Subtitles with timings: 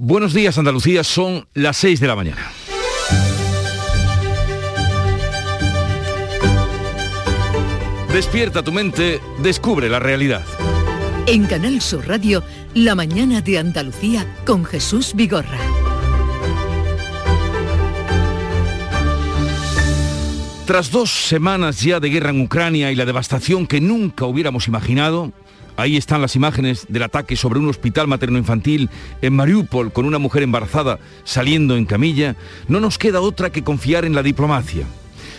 [0.00, 2.52] Buenos días Andalucía, son las 6 de la mañana.
[8.12, 10.44] Despierta tu mente, descubre la realidad.
[11.26, 15.58] En Canal Sur Radio, La mañana de Andalucía con Jesús Vigorra.
[20.64, 25.32] Tras dos semanas ya de guerra en Ucrania y la devastación que nunca hubiéramos imaginado,
[25.78, 28.90] Ahí están las imágenes del ataque sobre un hospital materno-infantil
[29.22, 32.34] en Mariupol con una mujer embarazada saliendo en camilla.
[32.66, 34.86] No nos queda otra que confiar en la diplomacia.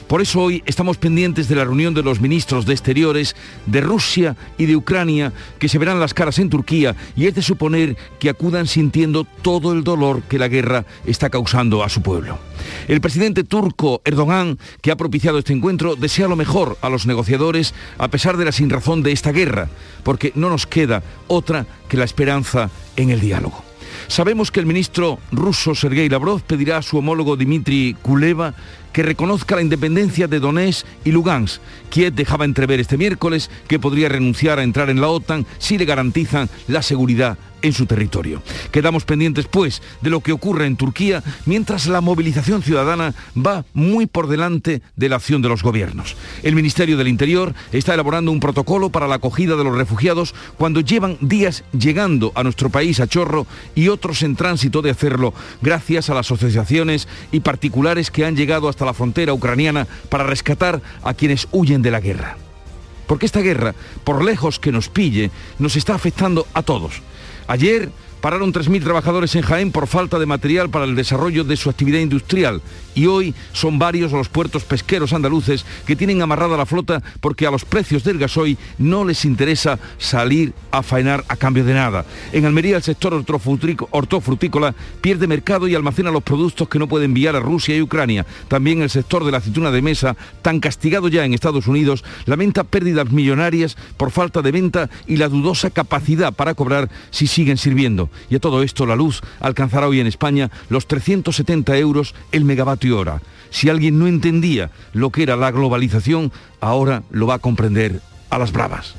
[0.10, 3.36] Por eso hoy estamos pendientes de la reunión de los ministros de Exteriores
[3.68, 7.44] de Rusia y de Ucrania que se verán las caras en Turquía y es de
[7.44, 12.40] suponer que acudan sintiendo todo el dolor que la guerra está causando a su pueblo.
[12.88, 17.76] El presidente turco Erdogan, que ha propiciado este encuentro, desea lo mejor a los negociadores
[18.00, 19.70] a pesar de la sinrazón de esta guerra,
[20.02, 23.64] porque no nos queda otra que la esperanza en el diálogo.
[24.08, 28.56] Sabemos que el ministro ruso Sergei Lavrov pedirá a su homólogo Dmitry Kuleva
[28.94, 31.62] que reconozca la independencia de Donetsk y Lugansk.
[31.90, 35.86] Kiev dejaba entrever este miércoles que podría renunciar a entrar en la OTAN si le
[35.86, 38.42] garantizan la seguridad en su territorio.
[38.72, 44.06] Quedamos pendientes, pues, de lo que ocurre en Turquía mientras la movilización ciudadana va muy
[44.06, 46.16] por delante de la acción de los gobiernos.
[46.44, 50.82] El Ministerio del Interior está elaborando un protocolo para la acogida de los refugiados cuando
[50.82, 56.10] llevan días llegando a nuestro país a chorro y otros en tránsito de hacerlo gracias
[56.10, 61.14] a las asociaciones y particulares que han llegado hasta la frontera ucraniana para rescatar a
[61.14, 62.38] quienes huyen de la guerra.
[63.08, 67.02] Porque esta guerra, por lejos que nos pille, nos está afectando a todos.
[67.50, 67.90] Ayer
[68.22, 72.00] pararon 3.000 trabajadores en Jaén por falta de material para el desarrollo de su actividad
[72.00, 72.62] industrial
[72.96, 77.52] y hoy son varios los puertos pesqueros andaluces que tienen amarrada la flota porque a
[77.52, 82.06] los precios del gasoil no les interesa salir a faenar a cambio de nada.
[82.34, 87.36] En Almería el sector hortofrutícola pierde mercado y almacena los productos que no puede enviar
[87.36, 88.26] a Rusia y Ucrania.
[88.48, 92.64] También el sector de la aceituna de mesa, tan castigado ya en Estados Unidos, lamenta
[92.64, 98.09] pérdidas millonarias por falta de venta y la dudosa capacidad para cobrar si siguen sirviendo.
[98.30, 103.00] Y a todo esto la luz alcanzará hoy en España los 370 euros el megavatio
[103.00, 103.22] hora.
[103.52, 106.32] Si alguien no entendía lo que era la globalización,
[106.62, 108.96] ahora lo va a comprender a las bravas.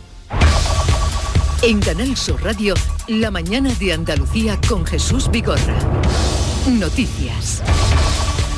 [1.62, 2.74] En Canal Sur Radio,
[3.06, 5.78] la mañana de Andalucía con Jesús Vigorra.
[6.66, 7.62] Noticias.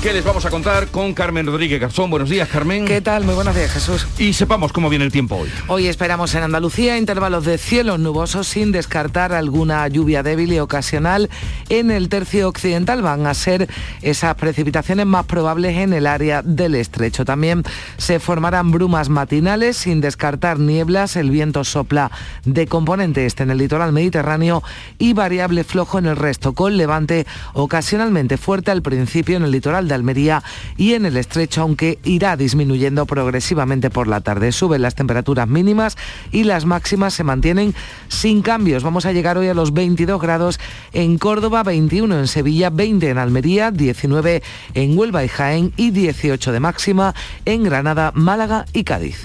[0.03, 2.11] ¿Qué les vamos a contar con Carmen Rodríguez Garzón?
[2.11, 2.87] Buenos días, Carmen.
[2.87, 3.23] ¿Qué tal?
[3.23, 4.09] Muy buenos días, Jesús.
[4.19, 5.49] Y sepamos cómo viene el tiempo hoy.
[5.69, 11.31] Hoy esperamos en Andalucía intervalos de cielos nubosos sin descartar alguna lluvia débil y ocasional.
[11.69, 13.69] En el tercio occidental van a ser
[14.03, 17.25] esas precipitaciones más probables en el área del estrecho.
[17.25, 17.63] También
[17.97, 21.15] se formarán brumas matinales sin descartar nieblas.
[21.15, 22.11] El viento sopla
[22.45, 24.65] de componente este en el litoral mediterráneo
[24.99, 29.92] y variable flojo en el resto, con levante ocasionalmente fuerte al principio en el litoral
[29.93, 30.43] Almería
[30.77, 34.53] y en el estrecho, aunque irá disminuyendo progresivamente por la tarde.
[34.53, 35.97] Suben las temperaturas mínimas
[36.31, 37.75] y las máximas se mantienen
[38.09, 38.83] sin cambios.
[38.83, 40.61] Vamos a llegar hoy a los 22 grados
[40.93, 44.43] en Córdoba, 21 en Sevilla, 20 en Almería, 19
[44.75, 47.15] en Huelva y Jaén y 18 de máxima
[47.45, 49.25] en Granada, Málaga y Cádiz.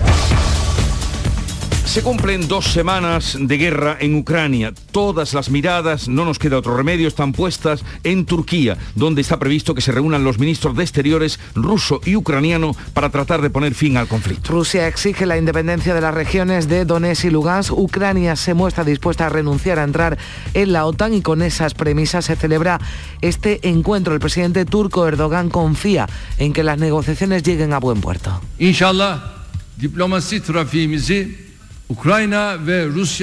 [1.87, 4.73] Se cumplen dos semanas de guerra en Ucrania.
[4.91, 9.73] Todas las miradas, no nos queda otro remedio, están puestas en Turquía, donde está previsto
[9.73, 13.95] que se reúnan los ministros de Exteriores ruso y ucraniano para tratar de poner fin
[13.95, 14.51] al conflicto.
[14.51, 17.71] Rusia exige la independencia de las regiones de Donetsk y Lugansk.
[17.71, 20.17] Ucrania se muestra dispuesta a renunciar a entrar
[20.53, 22.79] en la OTAN y con esas premisas se celebra
[23.21, 24.13] este encuentro.
[24.13, 28.41] El presidente turco Erdogan confía en que las negociaciones lleguen a buen puerto.
[28.59, 29.35] Inshallah
[29.77, 30.41] diplomasi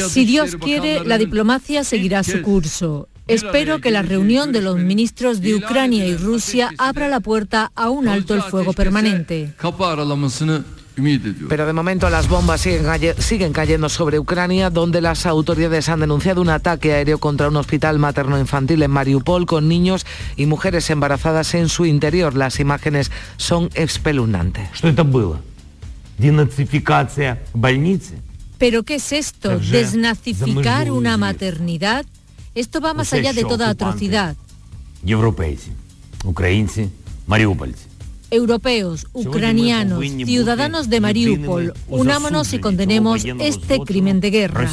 [0.08, 3.08] si Dios quiere, la diplomacia seguirá su curso.
[3.26, 7.88] Espero que la reunión de los ministros de Ucrania y Rusia abra la puerta a
[7.88, 9.54] un alto el fuego permanente.
[11.48, 12.86] Pero de momento las bombas siguen,
[13.18, 17.98] siguen, cayendo sobre Ucrania, donde las autoridades han denunciado un ataque aéreo contra un hospital
[17.98, 20.06] materno-infantil en Mariupol con niños
[20.36, 22.36] y mujeres embarazadas en su interior.
[22.36, 24.68] Las imágenes son espeluznantes.
[28.64, 29.58] ¿Pero qué es esto?
[29.58, 32.06] ¿Desnazificar una maternidad?
[32.54, 34.36] Esto va más allá de toda atrocidad.
[38.30, 44.70] Europeos, ucranianos, ciudadanos de Mariupol, unámonos y condenemos este crimen de guerra.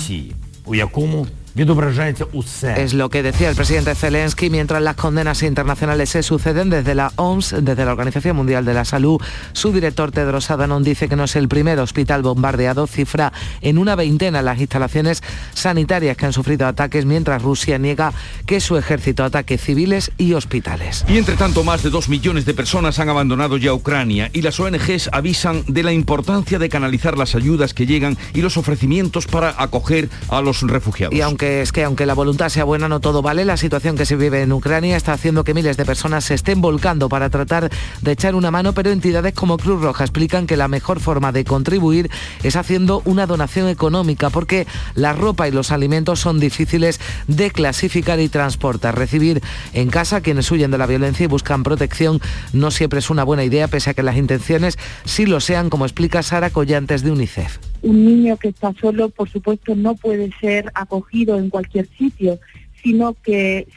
[2.78, 7.12] Es lo que decía el presidente Zelensky mientras las condenas internacionales se suceden desde la
[7.18, 9.22] OMS, desde la Organización Mundial de la Salud.
[9.52, 13.96] Su director Tedros Adhanom dice que no es el primer hospital bombardeado, cifra en una
[13.96, 15.22] veintena las instalaciones
[15.54, 18.14] sanitarias que han sufrido ataques, mientras Rusia niega
[18.46, 21.04] que su ejército ataque civiles y hospitales.
[21.10, 24.58] Y entre tanto, más de dos millones de personas han abandonado ya Ucrania y las
[24.58, 29.54] ONGs avisan de la importancia de canalizar las ayudas que llegan y los ofrecimientos para
[29.58, 31.14] acoger a los refugiados.
[31.14, 34.06] Y aunque es que aunque la voluntad sea buena, no todo vale, la situación que
[34.06, 37.72] se vive en Ucrania está haciendo que miles de personas se estén volcando para tratar
[38.02, 41.44] de echar una mano, pero entidades como Cruz Roja explican que la mejor forma de
[41.44, 42.12] contribuir
[42.44, 48.20] es haciendo una donación económica, porque la ropa y los alimentos son difíciles de clasificar
[48.20, 48.98] y transportar.
[48.98, 49.42] Recibir
[49.74, 52.22] en casa a quienes huyen de la violencia y buscan protección
[52.54, 55.86] no siempre es una buena idea, pese a que las intenciones sí lo sean, como
[55.86, 60.72] explica Sara Collantes de UNICEF un niño que está solo, por supuesto, no puede ser
[60.74, 62.40] acogido en cualquier sitio,
[62.84, 63.68] sino que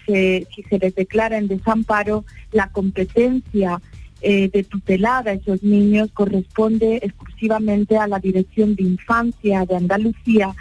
[0.54, 3.80] si se les declara en desamparo, la competencia
[4.26, 10.54] eh, de tutelar a esos niños corresponde exclusivamente a la Dirección de Infancia de Andalucía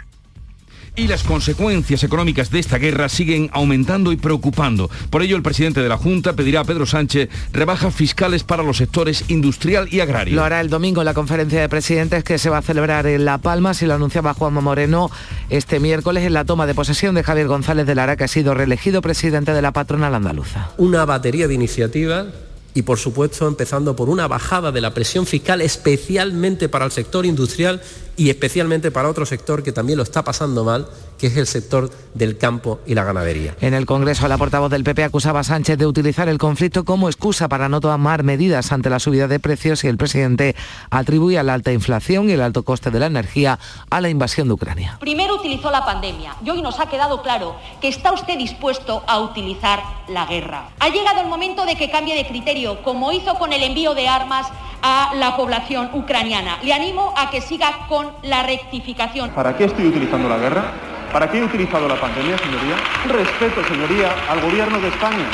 [0.96, 4.90] y las consecuencias económicas de esta guerra siguen aumentando y preocupando.
[5.10, 8.76] Por ello, el presidente de la Junta pedirá a Pedro Sánchez rebajas fiscales para los
[8.76, 10.36] sectores industrial y agrario.
[10.36, 13.24] Lo hará el domingo en la conferencia de presidentes que se va a celebrar en
[13.24, 15.10] La Palma, si lo anunciaba Juanma Moreno
[15.50, 18.54] este miércoles en la toma de posesión de Javier González de Lara, que ha sido
[18.54, 20.70] reelegido presidente de la patronal andaluza.
[20.78, 22.26] Una batería de iniciativas
[22.74, 27.24] y por supuesto empezando por una bajada de la presión fiscal especialmente para el sector
[27.24, 27.80] industrial
[28.16, 30.88] y especialmente para otro sector que también lo está pasando mal,
[31.18, 33.56] que es el sector del campo y la ganadería.
[33.60, 37.08] En el Congreso, la portavoz del PP acusaba a Sánchez de utilizar el conflicto como
[37.08, 40.54] excusa para no tomar medidas ante la subida de precios y el presidente
[40.90, 43.58] atribuye la alta inflación y el alto coste de la energía
[43.90, 44.96] a la invasión de Ucrania.
[45.00, 49.20] Primero utilizó la pandemia y hoy nos ha quedado claro que está usted dispuesto a
[49.20, 50.70] utilizar la guerra.
[50.80, 54.08] Ha llegado el momento de que cambie de criterio, como hizo con el envío de
[54.08, 54.46] armas
[54.82, 56.58] a la población ucraniana.
[56.62, 59.30] Le animo a que siga con la rectificación.
[59.30, 60.64] ¿Para qué estoy utilizando la guerra?
[61.12, 62.76] ¿Para qué he utilizado la pandemia, señoría?
[63.08, 65.28] Respeto, señoría, al gobierno de España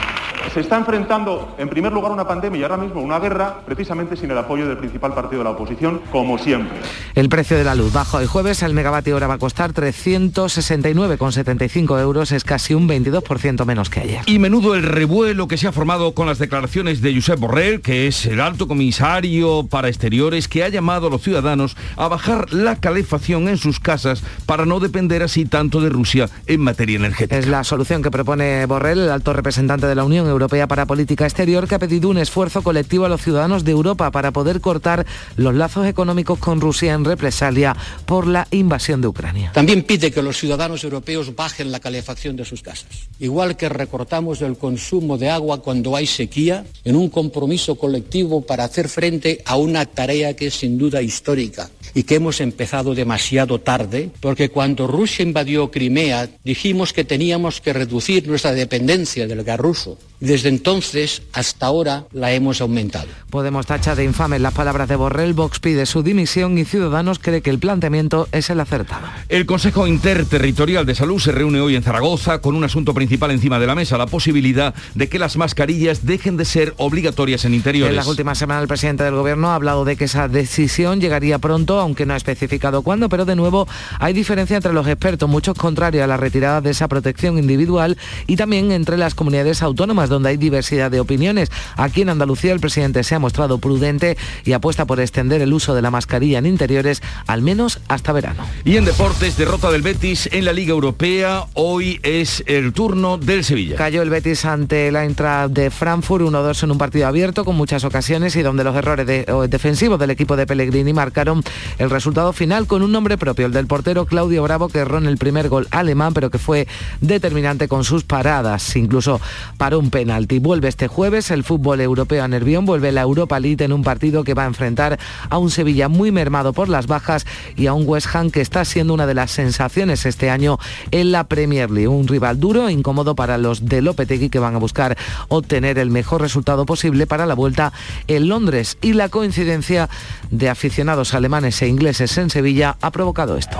[0.52, 4.31] se está enfrentando en primer lugar una pandemia y ahora mismo una guerra precisamente sin
[4.31, 6.78] el apoyo del principal partido de la oposición, como siempre.
[7.14, 12.00] El precio de la luz bajo el jueves, el megavatio hora va a costar 369,75
[12.00, 14.22] euros, es casi un 22% menos que ayer.
[14.26, 18.06] Y menudo el revuelo que se ha formado con las declaraciones de Josep Borrell, que
[18.06, 22.76] es el alto comisario para exteriores, que ha llamado a los ciudadanos a bajar la
[22.76, 27.37] calefacción en sus casas para no depender así tanto de Rusia en materia energética.
[27.37, 31.25] Es la solución que propone Borrell, el alto representante de la Unión Europea para Política
[31.25, 35.06] Exterior, que ha pedido un esfuerzo colectivo a los ciudadanos de Europa para poder cortar
[35.37, 39.53] los lazos económicos con Rusia en represalia por la invasión de Ucrania.
[39.53, 43.09] También pide que los ciudadanos europeos bajen la calefacción de sus casas.
[43.19, 48.65] Igual que recortamos el consumo de agua cuando hay sequía, en un compromiso colectivo para
[48.65, 53.61] hacer frente a una tarea que es sin duda histórica y que hemos empezado demasiado
[53.61, 59.59] tarde, porque cuando Rusia invadió Crimea dijimos que teníamos que reducir nuestra dependencia del gas
[59.59, 63.08] ruso desde entonces hasta ahora la hemos aumentado.
[63.31, 67.43] Podemos tachar de infames las palabras de Borrell, Vox pide su dimisión y Ciudadanos cree
[67.43, 69.06] que el planteamiento es el acertado.
[69.28, 73.58] El Consejo Interterritorial de Salud se reúne hoy en Zaragoza con un asunto principal encima
[73.58, 77.90] de la mesa, la posibilidad de que las mascarillas dejen de ser obligatorias en interiores.
[77.90, 81.38] En las últimas semanas el presidente del Gobierno ha hablado de que esa decisión llegaría
[81.38, 83.66] pronto, aunque no ha especificado cuándo, pero de nuevo
[83.99, 87.96] hay diferencia entre los expertos, muchos contrarios a la retirada de esa protección individual
[88.26, 91.50] y también entre las comunidades autónomas donde hay diversidad de opiniones.
[91.76, 95.75] Aquí en Andalucía el presidente se ha mostrado prudente y apuesta por extender el uso
[95.75, 98.45] de la mascarilla en interiores al menos hasta verano.
[98.64, 101.47] Y en deportes, derrota del Betis en la Liga Europea.
[101.55, 103.76] Hoy es el turno del Sevilla.
[103.76, 107.85] Cayó el Betis ante la entrada de Frankfurt 1-2 en un partido abierto con muchas
[107.85, 109.07] ocasiones y donde los errores
[109.49, 111.43] defensivos del equipo de Pellegrini marcaron
[111.79, 115.07] el resultado final con un nombre propio, el del portero Claudio Bravo que erró en
[115.07, 116.67] el primer gol alemán pero que fue
[117.00, 119.21] determinante con sus paradas, incluso
[119.57, 120.00] para un penalti.
[120.40, 124.25] Vuelve este jueves el fútbol europeo a Nervión, vuelve la Europa League en un partido
[124.25, 127.26] que va a enfrentar a un Sevilla muy mermado por las bajas
[127.57, 130.59] y a un West Ham que está siendo una de las sensaciones este año
[130.90, 131.88] en la Premier League.
[131.88, 134.97] Un rival duro e incómodo para los de Lopetegui que van a buscar
[135.28, 137.73] obtener el mejor resultado posible para la vuelta
[138.07, 138.78] en Londres.
[138.80, 139.88] Y la coincidencia
[140.30, 143.59] de aficionados alemanes e ingleses en Sevilla ha provocado esto.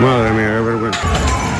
[0.00, 1.57] Madre mía, qué vergüenza.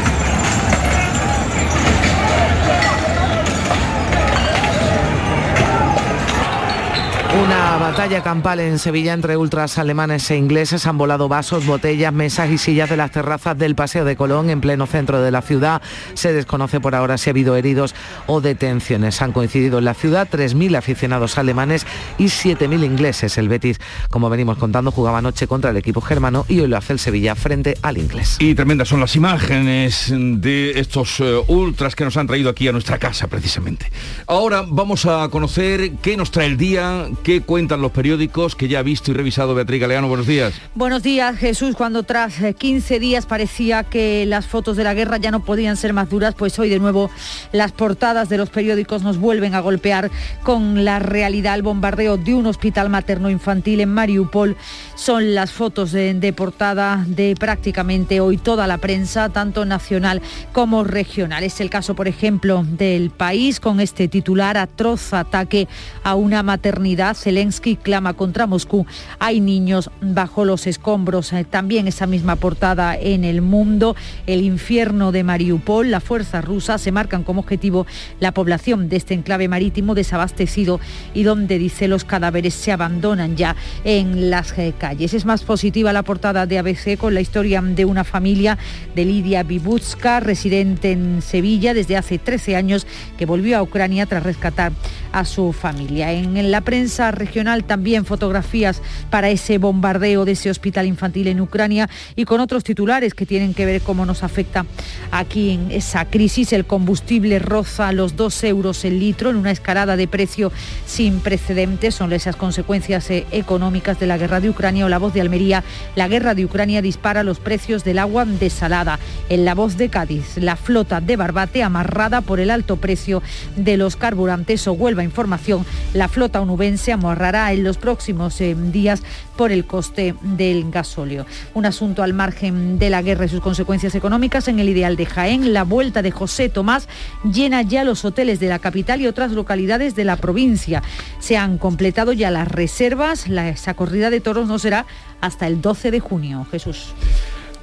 [7.49, 12.51] Una batalla campal en Sevilla entre ultras alemanes e ingleses han volado vasos, botellas, mesas
[12.51, 15.81] y sillas de las terrazas del Paseo de Colón en pleno centro de la ciudad.
[16.15, 17.95] Se desconoce por ahora si ha habido heridos
[18.27, 19.23] o detenciones.
[19.23, 21.87] Han coincidido en la ciudad 3.000 aficionados alemanes
[22.19, 23.39] y 7.000 ingleses.
[23.39, 23.81] El Betis,
[24.11, 27.35] como venimos contando, jugaba anoche contra el equipo germano y hoy lo hace el Sevilla
[27.35, 28.39] frente al inglés.
[28.41, 32.73] Y tremendas son las imágenes de estos eh, ultras que nos han traído aquí a
[32.73, 33.91] nuestra casa precisamente.
[34.27, 37.43] Ahora vamos a conocer qué nos trae el día, qué
[37.77, 40.09] los periódicos que ya ha visto y revisado Beatriz Galeano.
[40.09, 40.55] Buenos días.
[40.75, 41.75] Buenos días, Jesús.
[41.77, 45.77] Cuando tras 15 eh, días parecía que las fotos de la guerra ya no podían
[45.77, 47.11] ser más duras, pues hoy de nuevo
[47.53, 50.11] las portadas de los periódicos nos vuelven a golpear
[50.43, 51.57] con la realidad.
[51.57, 54.57] El bombardeo de un hospital materno-infantil en Mariupol
[54.95, 60.23] son las fotos de, de portada de prácticamente hoy toda la prensa, tanto nacional
[60.53, 61.45] como regional.
[61.45, 65.69] Es el caso, por ejemplo, del país con este titular, atroz ataque
[66.03, 68.87] a una maternidad Zelensky clama contra Moscú.
[69.19, 71.33] Hay niños bajo los escombros.
[71.33, 73.97] Eh, también esa misma portada en el mundo.
[74.27, 75.91] El infierno de Mariupol.
[75.91, 77.87] La fuerza rusa se marcan como objetivo
[78.21, 80.81] la población de este enclave marítimo desabastecido
[81.15, 85.15] y donde dice los cadáveres se abandonan ya en las eh, calles.
[85.15, 88.59] Es más positiva la portada de ABC con la historia de una familia
[88.95, 92.87] de Lidia Bibutska, residente en Sevilla desde hace 13 años,
[93.17, 94.73] que volvió a Ucrania tras rescatar
[95.13, 96.13] a su familia.
[96.13, 101.89] En la prensa regional también fotografías para ese bombardeo de ese hospital infantil en Ucrania
[102.15, 104.67] y con otros titulares que tienen que ver cómo nos afecta
[105.11, 106.53] aquí en esa crisis.
[106.53, 110.53] El combustible roza los dos euros el litro en una escalada de precio
[110.87, 111.95] sin precedentes.
[111.95, 115.65] Son esas consecuencias eh, económicas de la guerra de Ucrania o la voz de Almería.
[115.97, 118.99] La guerra de Ucrania dispara los precios del agua desalada.
[119.29, 123.23] En la voz de Cádiz, la flota de Barbate amarrada por el alto precio
[123.57, 125.65] de los carburantes o Huelva Información,
[125.95, 126.93] la flota onubense
[127.29, 129.03] en los próximos eh, días
[129.37, 131.27] por el coste del gasóleo.
[131.55, 135.07] Un asunto al margen de la guerra y sus consecuencias económicas en el ideal de
[135.07, 136.89] Jaén, la vuelta de José Tomás
[137.31, 140.83] llena ya los hoteles de la capital y otras localidades de la provincia.
[141.19, 144.87] Se han completado ya las reservas, la, esa corrida de toros no será
[145.21, 146.47] hasta el 12 de junio.
[146.51, 146.95] Jesús.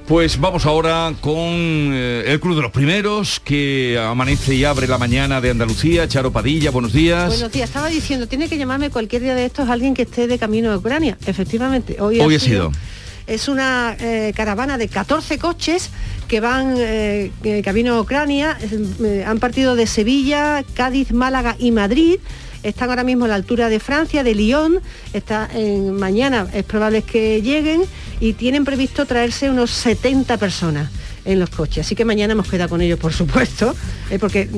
[0.06, 4.98] Pues vamos ahora con eh, el Club de los Primeros, que amanece y abre la
[4.98, 6.06] mañana de Andalucía.
[6.06, 7.26] Charo Padilla, buenos días.
[7.26, 7.68] Buenos días.
[7.68, 10.76] Estaba diciendo, tiene que llamarme cualquier día de estos alguien que esté de camino a
[10.76, 11.18] Ucrania.
[11.26, 12.70] Efectivamente, hoy, ha, sido.
[13.26, 15.90] Es una eh, caravana de 14 coches
[16.28, 17.32] que van eh,
[17.64, 18.56] camino a Ucrania.
[19.26, 22.20] han partido de Sevilla, Cádiz, Málaga y Madrid
[22.68, 24.80] están ahora mismo a la altura de Francia, de Lyon,
[25.12, 25.48] está
[25.92, 27.82] mañana es probable que lleguen
[28.20, 30.90] y tienen previsto traerse unos 70 personas
[31.26, 31.84] en los coches.
[31.84, 33.74] Así que mañana hemos quedado con ellos, por supuesto,
[34.10, 34.48] eh, porque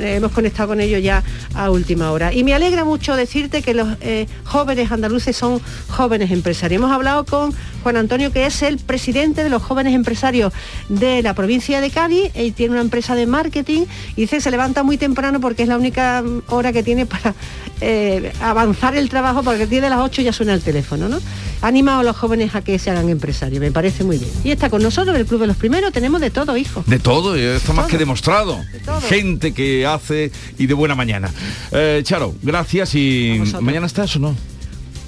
[0.00, 1.22] hemos conectado con ellos ya
[1.54, 2.32] a última hora.
[2.32, 6.80] Y me alegra mucho decirte que los eh, jóvenes andaluces son jóvenes empresarios.
[6.80, 10.54] Hemos hablado con Juan Antonio, que es el presidente de los jóvenes empresarios
[10.88, 12.30] de la provincia de Cádiz.
[12.32, 13.82] Él tiene una empresa de marketing
[14.16, 17.34] y dice que se levanta muy temprano porque es la única hora que tiene para
[17.82, 21.20] eh, avanzar el trabajo, porque día de las 8 ya suena el teléfono, ¿no?
[21.60, 24.30] Ha animado a los jóvenes a que se hagan empresarios, me parece muy bien.
[24.44, 26.82] Y está con nosotros, el Club de los Primeros, tenemos de todo, hijo.
[26.86, 28.64] De todo, está más que demostrado.
[29.10, 31.30] Gente que hace y de buena mañana.
[31.70, 34.53] Eh, Charo, gracias y mañana estás o no.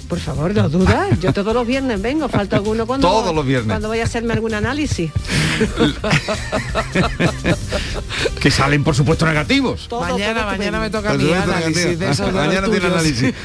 [0.07, 1.19] Por favor, no dudas.
[1.19, 3.67] Yo todos los viernes vengo, falta alguno cuando todos los viernes.
[3.67, 5.11] cuando voy a hacerme algún análisis.
[8.39, 9.89] que salen por supuesto negativos.
[9.91, 11.99] mañana, mañana me toca mi análisis.
[12.31, 13.33] mañana tiene análisis.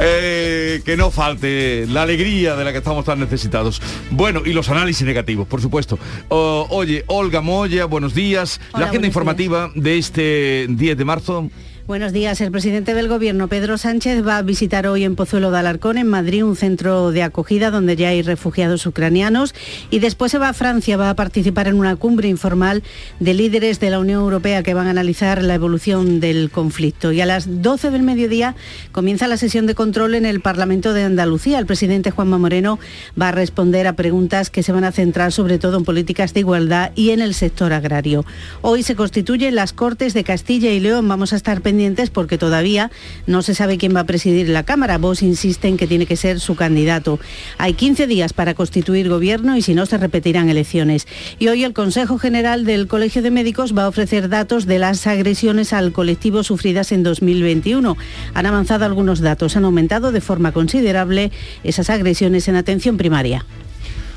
[0.00, 3.80] Eh, que no falte la alegría de la que estamos tan necesitados.
[4.10, 5.98] Bueno, y los análisis negativos, por supuesto.
[6.28, 8.60] oye, Olga Moya, buenos días.
[8.76, 11.50] la agenda informativa de este 10 de marzo.
[11.86, 12.40] Buenos días.
[12.40, 16.08] El presidente del Gobierno, Pedro Sánchez, va a visitar hoy en Pozuelo de Alarcón, en
[16.08, 19.54] Madrid, un centro de acogida donde ya hay refugiados ucranianos.
[19.88, 22.82] Y después se va a Francia, va a participar en una cumbre informal
[23.20, 27.12] de líderes de la Unión Europea que van a analizar la evolución del conflicto.
[27.12, 28.56] Y a las 12 del mediodía
[28.90, 31.60] comienza la sesión de control en el Parlamento de Andalucía.
[31.60, 32.80] El presidente Juanma Moreno
[33.20, 36.40] va a responder a preguntas que se van a centrar sobre todo en políticas de
[36.40, 38.24] igualdad y en el sector agrario.
[38.60, 41.06] Hoy se constituyen las Cortes de Castilla y León.
[41.06, 41.75] Vamos a estar pendientes
[42.12, 42.90] porque todavía
[43.26, 44.98] no se sabe quién va a presidir la Cámara.
[44.98, 47.18] Vos insiste en que tiene que ser su candidato.
[47.58, 51.06] Hay 15 días para constituir gobierno y si no se repetirán elecciones.
[51.38, 55.06] Y hoy el Consejo General del Colegio de Médicos va a ofrecer datos de las
[55.06, 57.96] agresiones al colectivo sufridas en 2021.
[58.34, 61.30] Han avanzado algunos datos, han aumentado de forma considerable
[61.62, 63.44] esas agresiones en atención primaria.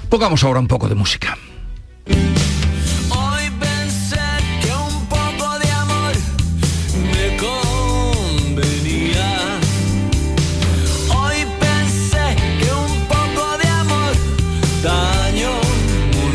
[0.09, 1.37] Pongamos ahora un poco de música.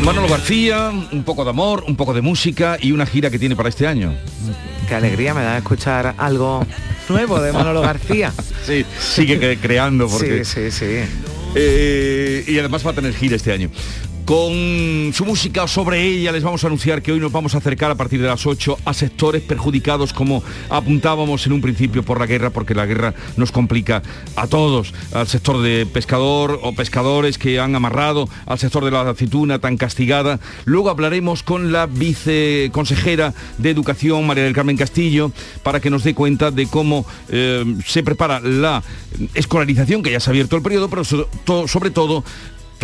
[0.05, 3.55] Manolo García, un poco de amor, un poco de música y una gira que tiene
[3.55, 4.13] para este año.
[4.87, 6.63] Qué alegría me da escuchar algo
[7.09, 8.31] nuevo de Manolo García.
[8.67, 10.45] sí, sigue creando porque...
[10.45, 11.11] Sí, sí, sí.
[11.55, 13.71] Eh, y además va a tener gira este año
[14.25, 17.91] con su música sobre ella les vamos a anunciar que hoy nos vamos a acercar
[17.91, 22.25] a partir de las 8 a sectores perjudicados como apuntábamos en un principio por la
[22.25, 24.01] guerra porque la guerra nos complica
[24.35, 24.95] a todos.
[25.13, 29.77] Al sector de pescador o pescadores que han amarrado al sector de la aceituna tan
[29.77, 30.39] castigada.
[30.65, 36.15] Luego hablaremos con la viceconsejera de educación María del Carmen Castillo para que nos dé
[36.15, 38.81] cuenta de cómo eh, se prepara la
[39.35, 42.23] escolarización que ya se ha abierto el periodo pero sobre todo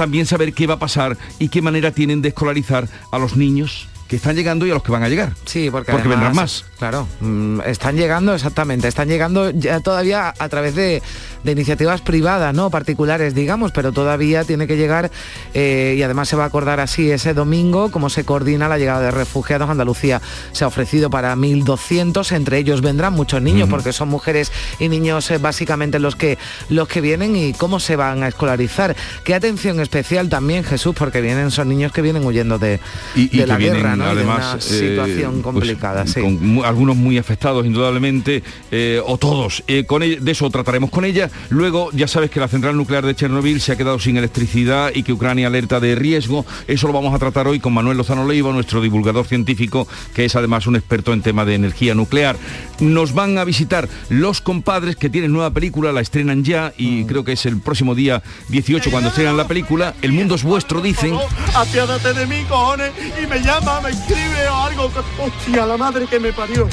[0.01, 3.87] también saber qué va a pasar y qué manera tienen de escolarizar a los niños
[4.11, 5.31] que están llegando y a los que van a llegar.
[5.45, 6.65] Sí, porque, porque vendrán más.
[6.77, 11.01] Claro, mm, están llegando exactamente, están llegando ya todavía a través de,
[11.45, 15.11] iniciativas privadas, no particulares, digamos, pero todavía tiene que llegar
[15.53, 18.99] eh, y además se va a acordar así ese domingo cómo se coordina la llegada
[18.99, 19.69] de refugiados.
[19.69, 24.89] Andalucía se ha ofrecido para 1.200, entre ellos vendrán muchos niños porque son mujeres y
[24.89, 26.37] niños eh, básicamente los que
[26.67, 28.93] los que vienen y cómo se van a escolarizar.
[29.23, 32.81] Qué atención especial también Jesús, porque vienen son niños que vienen huyendo de,
[33.15, 39.01] de la guerra además una situación eh, pues, complicada, Con algunos muy afectados, indudablemente, eh,
[39.05, 39.63] o todos.
[39.67, 41.29] Eh, con de eso trataremos con ella.
[41.49, 45.03] Luego, ya sabes que la central nuclear de Chernobyl se ha quedado sin electricidad y
[45.03, 46.45] que Ucrania alerta de riesgo.
[46.67, 50.35] Eso lo vamos a tratar hoy con Manuel Lozano Leiva, nuestro divulgador científico, que es
[50.35, 52.35] además un experto en tema de energía nuclear.
[52.79, 57.07] Nos van a visitar los compadres que tienen nueva película, la estrenan ya y mm.
[57.07, 59.93] creo que es el próximo día 18 cuando estrenan la película.
[60.01, 61.13] El mundo es vuestro, dicen.
[61.55, 62.91] Apiádate de mí, cojones,
[63.21, 64.91] y me llama, escribe o algo.
[65.19, 66.67] Hostia, la madre que me parió.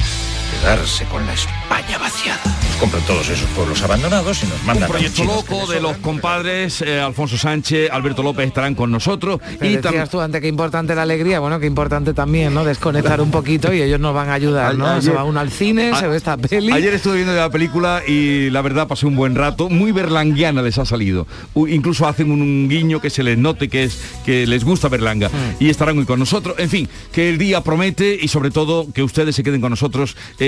[0.61, 4.89] Quedarse con la España vaciada compran todos esos pueblos abandonados y nos mandan...
[4.89, 9.41] Un proyecto loco de los compadres, eh, Alfonso Sánchez, Alberto López estarán con nosotros.
[9.61, 12.63] y decías tú antes qué importante la alegría, bueno, qué importante también, ¿no?
[12.63, 15.01] Desconectar un poquito y ellos nos van a ayudar, ¿no?
[15.01, 16.71] se va uno al cine, se ve esta peli.
[16.71, 20.77] Ayer estuve viendo la película y la verdad pasé un buen rato, muy berlanguiana les
[20.77, 21.27] ha salido.
[21.55, 25.63] incluso hacen un, guiño que se les note que es que les gusta Berlanga mm.
[25.63, 26.55] y estarán hoy con nosotros.
[26.59, 30.15] En fin, que el día promete y sobre todo que ustedes se queden con nosotros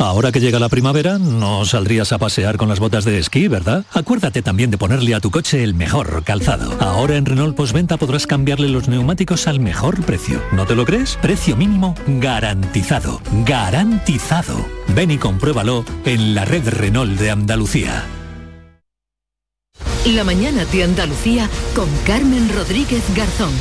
[0.00, 3.84] Ahora que llega la primavera, no saldrías a pasear con las botas de esquí, ¿verdad?
[3.92, 6.74] Acuérdate también de ponerle a tu coche el mejor calzado.
[6.80, 10.42] Ahora en Renault Postventa podrás cambiarle los neumáticos al mejor precio.
[10.52, 11.18] ¿No te lo crees?
[11.20, 13.20] Precio mínimo garantizado.
[13.44, 14.64] Garantizado.
[14.88, 18.06] Ven y compruébalo en la red Renault de Andalucía.
[20.06, 23.52] La mañana de Andalucía con Carmen Rodríguez Garzón.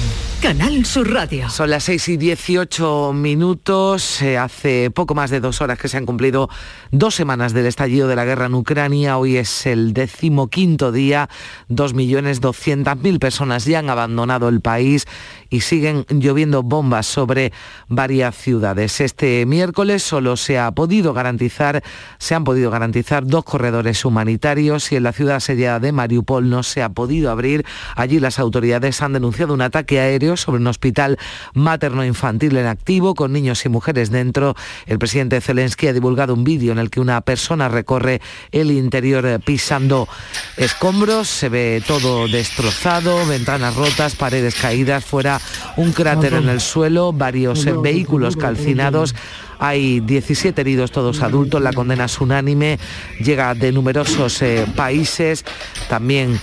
[0.42, 1.50] Canal Sur Radio.
[1.50, 4.22] Son las 6 y 18 minutos.
[4.22, 6.50] hace poco más de dos horas que se han cumplido
[6.92, 9.18] dos semanas del estallido de la guerra en Ucrania.
[9.18, 11.30] Hoy es el decimoquinto día.
[11.68, 15.08] Dos millones doscientas mil personas ya han abandonado el país
[15.50, 17.52] y siguen lloviendo bombas sobre
[17.90, 19.02] varias ciudades.
[19.02, 21.84] Este miércoles solo se ha podido garantizar,
[22.18, 26.64] se han podido garantizar dos corredores humanitarios y en la ciudad asediada de Mariupol no
[26.64, 27.66] se ha podido abrir.
[27.96, 31.18] Allí las autoridades han denunciado un ataque aéreo sobre un hospital
[31.54, 34.56] materno-infantil en activo con niños y mujeres dentro.
[34.86, 39.40] El presidente Zelensky ha divulgado un vídeo en el que una persona recorre el interior
[39.44, 40.08] pisando
[40.58, 41.28] escombros.
[41.28, 45.40] Se ve todo destrozado, ventanas rotas, paredes caídas, fuera
[45.78, 49.16] un cráter en el suelo, varios vehículos calcinados.
[49.60, 51.62] Hay 17 heridos, todos adultos.
[51.62, 52.80] La condena es unánime,
[53.20, 55.44] llega de numerosos eh, países.
[55.90, 56.40] También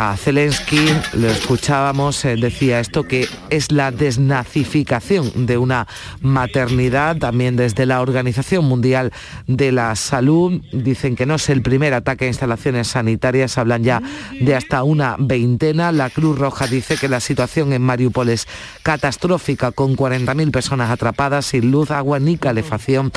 [0.00, 5.86] a Zelensky, lo escuchábamos, decía esto que es la desnazificación de una
[6.22, 9.12] maternidad, también desde la Organización Mundial
[9.46, 10.62] de la Salud.
[10.72, 14.02] Dicen que no es el primer ataque a instalaciones sanitarias, hablan ya
[14.40, 15.92] de hasta una veintena.
[15.92, 18.48] La Cruz Roja dice que la situación en Mariupol es
[18.82, 23.12] catastrófica, con 40.000 personas atrapadas sin luz, agua ni calefacción.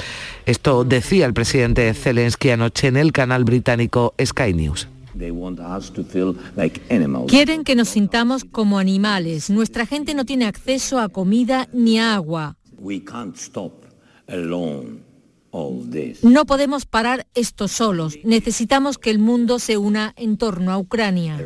[0.46, 4.93] Esto decía el presidente Zelensky anoche en el canal británico Sky News.
[7.28, 9.50] Quieren que nos sintamos como animales.
[9.50, 12.58] Nuestra gente no tiene acceso a comida ni agua.
[16.24, 18.18] No podemos parar esto solos.
[18.24, 21.38] Necesitamos que el mundo se una en torno a Ucrania.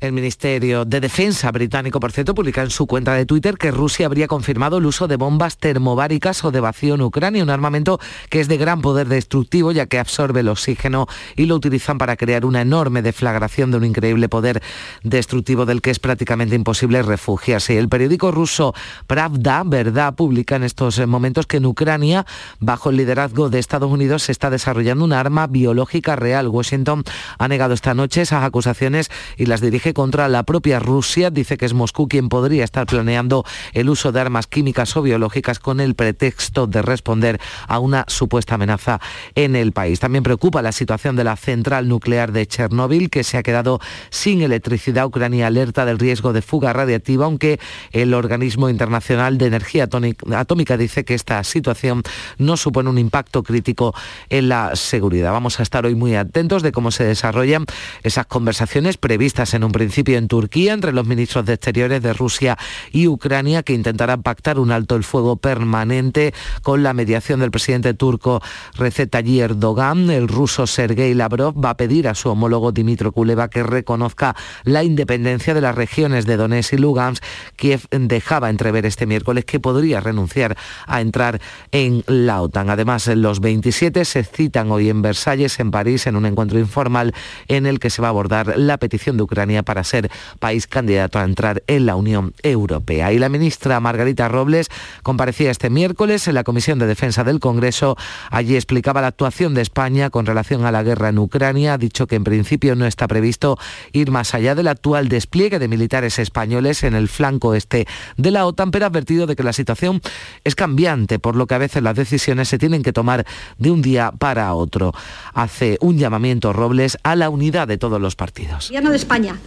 [0.00, 4.06] El Ministerio de Defensa británico, por cierto, publica en su cuenta de Twitter que Rusia
[4.06, 8.40] habría confirmado el uso de bombas termobáricas o de vacío en Ucrania, un armamento que
[8.40, 12.46] es de gran poder destructivo ya que absorbe el oxígeno y lo utilizan para crear
[12.46, 14.62] una enorme deflagración de un increíble poder
[15.02, 17.76] destructivo del que es prácticamente imposible refugiarse.
[17.76, 18.74] el periódico ruso
[19.06, 22.24] Pravda, Verdad, publica en estos momentos que en Ucrania,
[22.58, 26.48] bajo el liderazgo de Estados Unidos, se está desarrollando un arma biológica real.
[26.48, 27.04] Washington
[27.36, 31.30] ha negado esta noche esas acusaciones y las dirige contra la propia Rusia.
[31.30, 35.58] Dice que es Moscú quien podría estar planeando el uso de armas químicas o biológicas
[35.58, 39.00] con el pretexto de responder a una supuesta amenaza
[39.34, 40.00] en el país.
[40.00, 44.42] También preocupa la situación de la central nuclear de Chernóbil, que se ha quedado sin
[44.42, 45.06] electricidad.
[45.06, 47.58] Ucrania alerta del riesgo de fuga radiactiva, aunque
[47.92, 49.88] el Organismo Internacional de Energía
[50.34, 52.02] Atómica dice que esta situación
[52.38, 53.94] no supone un impacto crítico
[54.28, 55.32] en la seguridad.
[55.32, 57.66] Vamos a estar hoy muy atentos de cómo se desarrollan
[58.02, 62.58] esas conversaciones previstas en un principio en Turquía entre los ministros de Exteriores de Rusia
[62.92, 67.94] y Ucrania que intentarán pactar un alto el fuego permanente con la mediación del presidente
[67.94, 68.42] turco
[68.76, 70.10] Recep Tayyip Erdogan.
[70.10, 74.84] El ruso Sergei Lavrov va a pedir a su homólogo Dimitro Kuleva que reconozca la
[74.84, 77.24] independencia de las regiones de Donetsk y Lugansk.
[77.56, 81.40] Kiev dejaba entrever este miércoles que podría renunciar a entrar
[81.72, 82.68] en la OTAN.
[82.68, 87.14] Además, los 27 se citan hoy en Versalles, en París, en un encuentro informal
[87.48, 91.20] en el que se va a abordar la petición de Ucrania para ser país candidato
[91.20, 93.12] a entrar en la Unión Europea.
[93.12, 94.68] Y la ministra Margarita Robles
[95.04, 97.96] comparecía este miércoles en la Comisión de Defensa del Congreso.
[98.32, 101.74] Allí explicaba la actuación de España con relación a la guerra en Ucrania.
[101.74, 103.58] Ha dicho que en principio no está previsto
[103.92, 108.46] ir más allá del actual despliegue de militares españoles en el flanco este de la
[108.46, 110.02] OTAN, pero ha advertido de que la situación
[110.42, 113.24] es cambiante, por lo que a veces las decisiones se tienen que tomar
[113.58, 114.92] de un día para otro.
[115.32, 118.66] Hace un llamamiento Robles a la unidad de todos los partidos.
[118.66, 119.38] Gobierno de España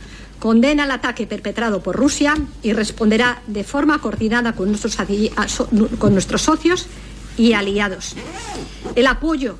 [0.43, 6.87] condena el ataque perpetrado por Rusia y responderá de forma coordinada con nuestros, socios
[7.37, 8.13] y aliados.
[8.93, 9.55] El apoyo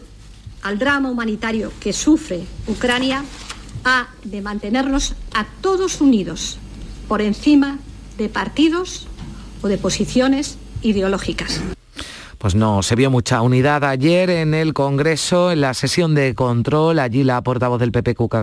[0.62, 3.24] al drama humanitario que sufre Ucrania
[3.86, 6.58] ha de mantenernos a todos unidos
[7.08, 7.80] por encima
[8.18, 9.08] de partidos
[9.62, 11.62] o de posiciones ideológicas.
[12.44, 17.00] Pues no, se vio mucha unidad ayer en el Congreso, en la sesión de control.
[17.00, 18.42] Allí la portavoz del PP, Cuca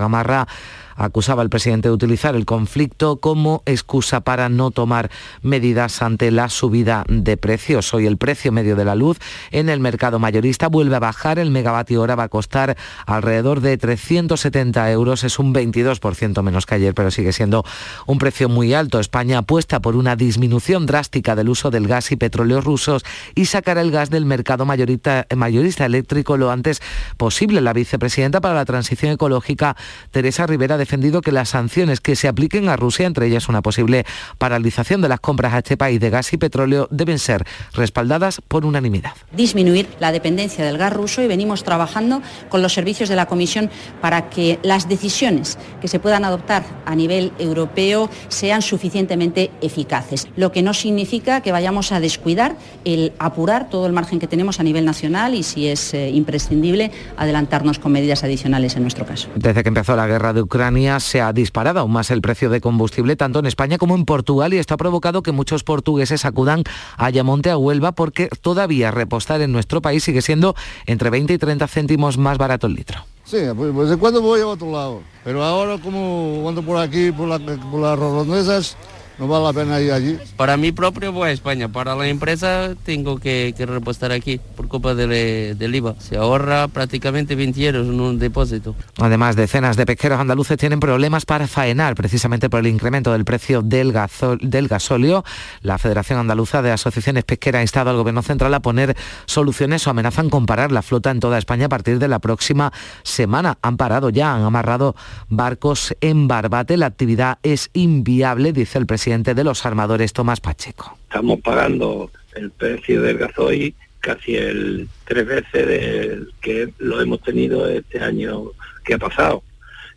[0.96, 5.10] acusaba al presidente de utilizar el conflicto como excusa para no tomar
[5.42, 7.92] medidas ante la subida de precios.
[7.94, 9.18] Hoy el precio medio de la luz
[9.50, 11.38] en el mercado mayorista vuelve a bajar.
[11.38, 12.76] El megavatio hora va a costar
[13.06, 15.24] alrededor de 370 euros.
[15.24, 17.64] Es un 22% menos que ayer, pero sigue siendo
[18.06, 19.00] un precio muy alto.
[19.00, 23.78] España apuesta por una disminución drástica del uso del gas y petróleo rusos y sacar
[23.78, 26.80] el gas del mercado mayorista, mayorista eléctrico lo antes
[27.16, 27.60] posible.
[27.60, 29.76] La vicepresidenta para la transición ecológica,
[30.10, 34.04] Teresa Rivera, defendido que las sanciones que se apliquen a Rusia, entre ellas una posible
[34.38, 38.66] paralización de las compras a este país de gas y petróleo, deben ser respaldadas por
[38.66, 39.12] unanimidad.
[39.32, 43.70] Disminuir la dependencia del gas ruso y venimos trabajando con los servicios de la Comisión
[44.00, 50.50] para que las decisiones que se puedan adoptar a nivel europeo sean suficientemente eficaces, lo
[50.50, 54.62] que no significa que vayamos a descuidar el apurar todo el margen que tenemos a
[54.62, 59.28] nivel nacional y si es eh, imprescindible adelantarnos con medidas adicionales en nuestro caso.
[59.34, 60.69] Desde que empezó la guerra de Ucrania,
[61.00, 64.54] se ha disparado aún más el precio de combustible tanto en España como en Portugal
[64.54, 66.62] y esto ha provocado que muchos portugueses acudan
[66.96, 70.54] a Ayamonte, a Huelva, porque todavía repostar en nuestro país sigue siendo
[70.86, 73.00] entre 20 y 30 céntimos más barato el litro.
[73.24, 77.28] Sí, pues, pues de voy a otro lado, pero ahora como ando por aquí, por,
[77.40, 78.76] por las redondezas,
[79.20, 80.18] no vale la pena ir allí.
[80.36, 84.94] Para mí propio voy a España, para la empresa tengo que, repostar aquí por culpa
[84.94, 85.94] del, del, IVA.
[85.98, 88.74] Se ahorra prácticamente 20 euros en un depósito.
[88.96, 93.60] Además, decenas de pesqueros andaluces tienen problemas para faenar precisamente por el incremento del precio
[93.60, 93.92] del,
[94.40, 95.22] del gasóleo.
[95.60, 99.90] La Federación Andaluza de Asociaciones Pesqueras ha instado al Gobierno Central a poner soluciones o
[99.90, 103.58] amenazan con parar la flota en toda España a partir de la próxima semana.
[103.60, 104.96] Han parado ya, han amarrado
[105.28, 106.78] barcos en Barbate.
[106.78, 110.96] La actividad es inviable, dice el presidente de los armadores Tomás Pacheco.
[111.08, 117.68] Estamos pagando el precio del gasoil casi el tres veces del que lo hemos tenido
[117.68, 118.52] este año
[118.84, 119.42] que ha pasado,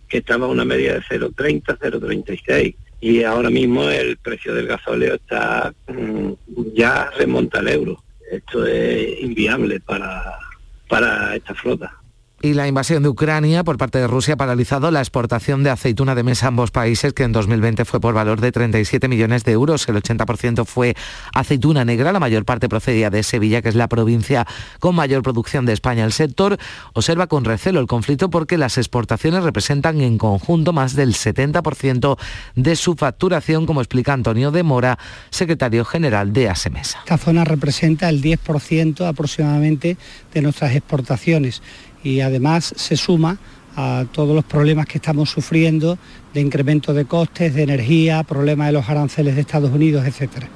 [0.07, 5.13] que estaba a una media de 0,30, 0,36 y ahora mismo el precio del gasóleo
[5.13, 6.31] está mm,
[6.73, 8.03] ya remonta al euro.
[8.31, 10.39] Esto es inviable para,
[10.89, 12.02] para esta flota.
[12.45, 16.13] Y la invasión de Ucrania por parte de Rusia ha paralizado la exportación de aceituna
[16.13, 19.53] de mesa a ambos países, que en 2020 fue por valor de 37 millones de
[19.53, 19.87] euros.
[19.87, 20.93] El 80% fue
[21.33, 24.45] aceituna negra, la mayor parte procedía de Sevilla, que es la provincia
[24.81, 26.03] con mayor producción de España.
[26.03, 26.57] El sector
[26.91, 32.17] observa con recelo el conflicto porque las exportaciones representan en conjunto más del 70%
[32.55, 36.99] de su facturación, como explica Antonio de Mora, secretario general de ASEMESA.
[37.05, 39.95] Esta zona representa el 10% aproximadamente
[40.33, 41.61] de nuestras exportaciones
[42.03, 43.37] y además se suma
[43.75, 45.97] a todos los problemas que estamos sufriendo
[46.33, 50.47] de incremento de costes, de energía, problemas de los aranceles de Estados Unidos, etcétera.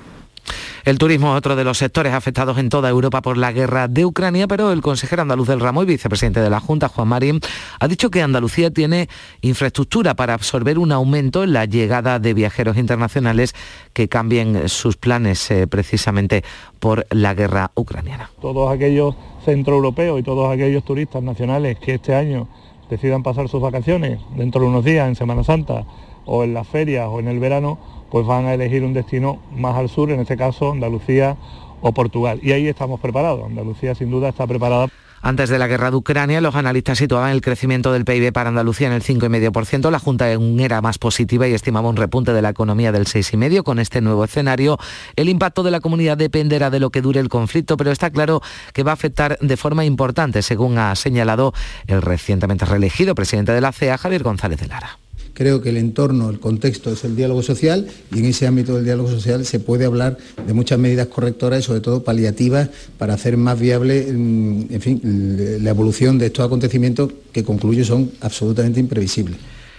[0.87, 4.05] El turismo es otro de los sectores afectados en toda Europa por la guerra de
[4.05, 7.41] Ucrania, pero el consejero andaluz del ramo y vicepresidente de la Junta, Juan Marín,
[7.77, 9.09] ha dicho que Andalucía tiene
[9.41, 13.53] infraestructura para absorber un aumento en la llegada de viajeros internacionales
[13.91, 16.45] que cambien sus planes eh, precisamente
[16.79, 18.31] por la guerra ucraniana.
[18.39, 19.13] Todos aquellos
[19.47, 22.49] centroeuropeos y todos aquellos turistas nacionales que este año
[22.89, 25.85] decidan pasar sus vacaciones dentro de unos días, en Semana Santa,
[26.25, 27.77] o en las ferias o en el verano,
[28.11, 31.37] pues van a elegir un destino más al sur, en este caso Andalucía
[31.79, 32.41] o Portugal.
[32.43, 33.45] Y ahí estamos preparados.
[33.45, 34.89] Andalucía sin duda está preparada.
[35.21, 38.87] Antes de la guerra de Ucrania, los analistas situaban el crecimiento del PIB para Andalucía
[38.87, 39.89] en el 5,5%.
[39.89, 43.63] La Junta era más positiva y estimaba un repunte de la economía del 6,5%.
[43.63, 44.77] Con este nuevo escenario,
[45.15, 48.41] el impacto de la comunidad dependerá de lo que dure el conflicto, pero está claro
[48.73, 51.53] que va a afectar de forma importante, según ha señalado
[51.87, 54.99] el recientemente reelegido presidente de la CEA, Javier González de Lara.
[55.37, 58.85] Creo que el entorno, el contexto es el diálogo social y en ese ámbito del
[58.85, 63.37] diálogo social se puede hablar de muchas medidas correctoras y sobre todo paliativas para hacer
[63.37, 64.99] más viable, mm, en fin,
[65.61, 69.37] la evolución de estos acontecimientos que concluyo son absolutamente imprevisibles.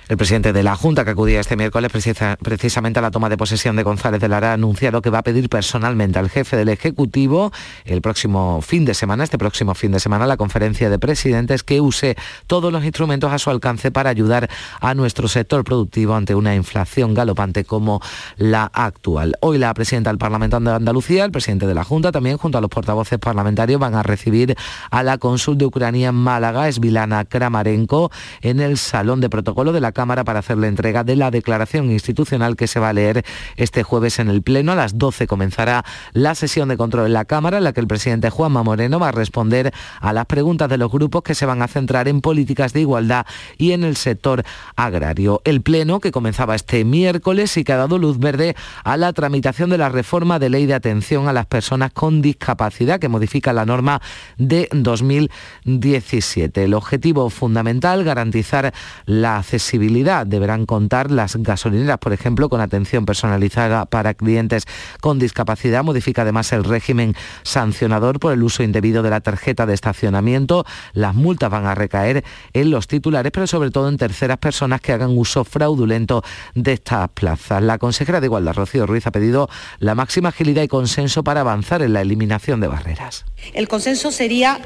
[0.08, 3.76] El presidente de la Junta, que acudía este miércoles precisamente a la toma de posesión
[3.76, 7.52] de González de Lara, ha anunciado que va a pedir personalmente al jefe del Ejecutivo
[7.84, 11.82] el próximo fin de semana, este próximo fin de semana, la conferencia de presidentes, que
[11.82, 12.16] use
[12.46, 14.48] todos los instrumentos a su alcance para ayudar
[14.80, 18.00] a nuestro sector productivo ante una inflación galopante como
[18.38, 19.36] la actual.
[19.40, 22.62] Hoy la presidenta del Parlamento de Andalucía, el presidente de la Junta, también junto a
[22.62, 24.56] los portavoces parlamentarios, van a recibir
[24.90, 29.80] a la cónsul de Ucrania en Málaga, Esvilana Kramarenko, en el Salón de Protocolo de
[29.80, 33.24] la Cámara para hacer la entrega de la declaración institucional que se va a leer
[33.56, 34.70] este jueves en el Pleno.
[34.70, 37.88] A las 12 comenzará la sesión de control en la Cámara, en la que el
[37.88, 41.62] presidente Juanma Moreno va a responder a las preguntas de los grupos que se van
[41.62, 44.44] a centrar en políticas de igualdad y en el sector
[44.76, 45.42] agrario.
[45.44, 49.68] El Pleno, que comenzaba este miércoles y que ha dado luz verde a la tramitación
[49.68, 53.66] de la reforma de ley de atención a las personas con discapacidad, que modifica la
[53.66, 54.00] norma
[54.36, 56.62] de 2017.
[56.62, 58.72] El objetivo fundamental, garantizar
[59.04, 64.64] la accesibilidad Deberán contar las gasolineras, por ejemplo, con atención personalizada para clientes
[65.00, 65.82] con discapacidad.
[65.82, 70.64] Modifica además el régimen sancionador por el uso indebido de la tarjeta de estacionamiento.
[70.92, 72.22] Las multas van a recaer
[72.52, 76.22] en los titulares, pero sobre todo en terceras personas que hagan uso fraudulento
[76.54, 77.62] de estas plazas.
[77.62, 79.48] La consejera de Igualdad, Rocío Ruiz, ha pedido
[79.78, 83.24] la máxima agilidad y consenso para avanzar en la eliminación de barreras.
[83.54, 84.60] El consenso sería,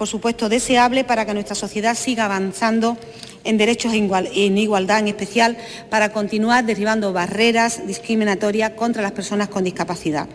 [0.00, 2.96] por supuesto, deseable para que nuestra sociedad siga avanzando
[3.44, 5.58] en derechos en igualdad, en especial
[5.90, 10.26] para continuar derribando barreras discriminatorias contra las personas con discapacidad.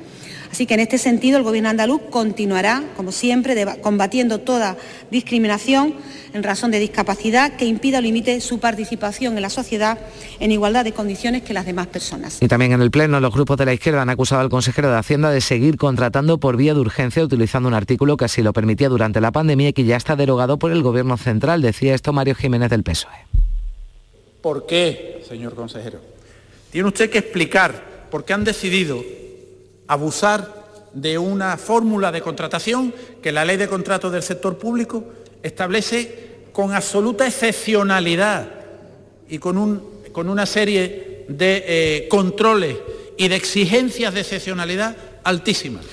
[0.56, 4.78] Así que en este sentido el Gobierno andaluz continuará, como siempre, combatiendo toda
[5.12, 5.96] discriminación
[6.32, 10.00] en razón de discapacidad que impida o limite su participación en la sociedad
[10.40, 12.38] en igualdad de condiciones que las demás personas.
[12.42, 14.98] Y también en el Pleno los grupos de la izquierda han acusado al consejero de
[14.98, 18.88] Hacienda de seguir contratando por vía de urgencia utilizando un artículo que así lo permitía
[18.88, 21.62] durante la pandemia y que ya está derogado por el Gobierno central.
[21.62, 23.12] Decía esto Mario Jiménez del PSOE.
[24.42, 26.00] ¿Por qué, señor consejero?
[26.72, 29.04] Tiene usted que explicar por qué han decidido
[29.88, 35.04] abusar de una fórmula de contratación que la ley de contratos del sector público
[35.44, 38.48] establece con absoluta excepcionalidad
[39.28, 42.78] y con, un, con una serie de eh, controles
[43.18, 45.84] y de exigencias de excepcionalidad altísimas.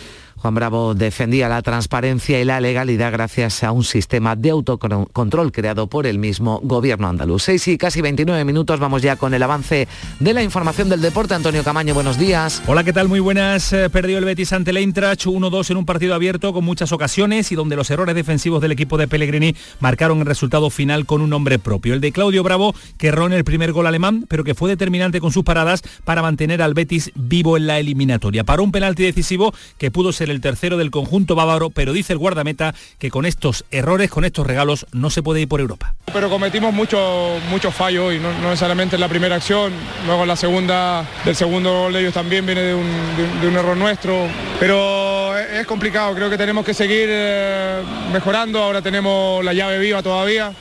[0.42, 5.87] Juan Bravo defendía la transparencia y la legalidad gracias a un sistema de autocontrol creado
[5.87, 7.44] por el mismo gobierno andaluz.
[7.44, 9.87] 6 y casi 29 minutos, vamos ya con el avance
[10.18, 11.35] de la información del deporte.
[11.35, 12.61] Antonio Camaño, buenos días.
[12.66, 13.07] Hola, ¿qué tal?
[13.07, 13.72] Muy buenas.
[13.72, 17.52] Eh, perdió el Betis ante el Eintracht 1-2 en un partido abierto con muchas ocasiones
[17.52, 21.31] y donde los errores defensivos del equipo de Pellegrini marcaron el resultado final con un
[21.31, 21.94] nombre propio.
[21.94, 25.20] El de Claudio Bravo, que erró en el primer gol alemán, pero que fue determinante
[25.20, 28.42] con sus paradas para mantener al Betis vivo en la eliminatoria.
[28.42, 32.18] Para un penalti decisivo que pudo ser el tercero del conjunto bávaro, pero dice el
[32.18, 35.95] guardameta que con estos errores, con estos regalos, no se puede ir por Europa.
[36.12, 39.73] Pero cometimos muchos muchos fallos y no, necesariamente en la primera acción,
[40.07, 44.27] luego la segunda, del segundo gol de ellos también viene de un, error nuestro,
[44.59, 50.03] pero es complicado, creo que tenemos que seguir eh, mejorando, ahora tenemos la llave viva
[50.03, 50.53] todavía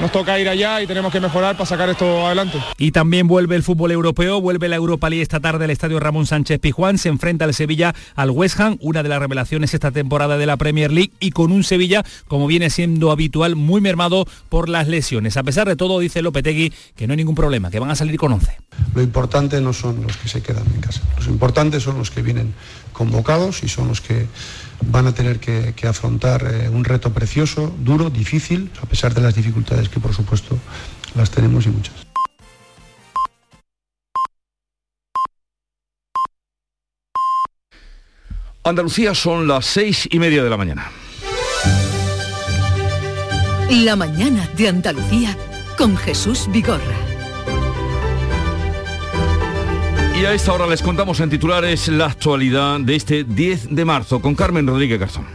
[0.00, 2.58] nos toca ir allá y tenemos que mejorar para sacar esto adelante.
[2.78, 6.26] Y también vuelve el fútbol europeo, vuelve la Europa League esta tarde al estadio Ramón
[6.26, 10.36] Sánchez Pijuán, se enfrenta al Sevilla al West Ham, una de las revelaciones esta temporada
[10.36, 14.68] de la Premier League y con un Sevilla, como viene siendo habitual, muy mermado por
[14.68, 15.36] las lesiones.
[15.36, 18.16] A pesar de todo, dice Lopetegui que no hay ningún problema, que van a salir
[18.18, 18.52] con 11.
[18.94, 22.22] Lo importante no son los que se quedan en casa, los importantes son los que
[22.22, 22.54] vienen
[22.92, 24.26] convocados y son los que
[24.82, 29.34] van a tener que, afrontar eh, un reto precioso, duro, difícil, a pesar de las
[29.34, 30.58] dificultades que por supuesto
[31.14, 31.94] las tenemos y muchas.
[38.64, 40.90] Andalucía son las seis y media de la mañana.
[43.70, 45.36] La mañana de Andalucía
[45.76, 47.05] con Jesús Vigorra.
[50.18, 54.22] Y a esta hora les contamos en titulares la actualidad de este 10 de marzo
[54.22, 55.26] con Carmen Rodríguez Garzón.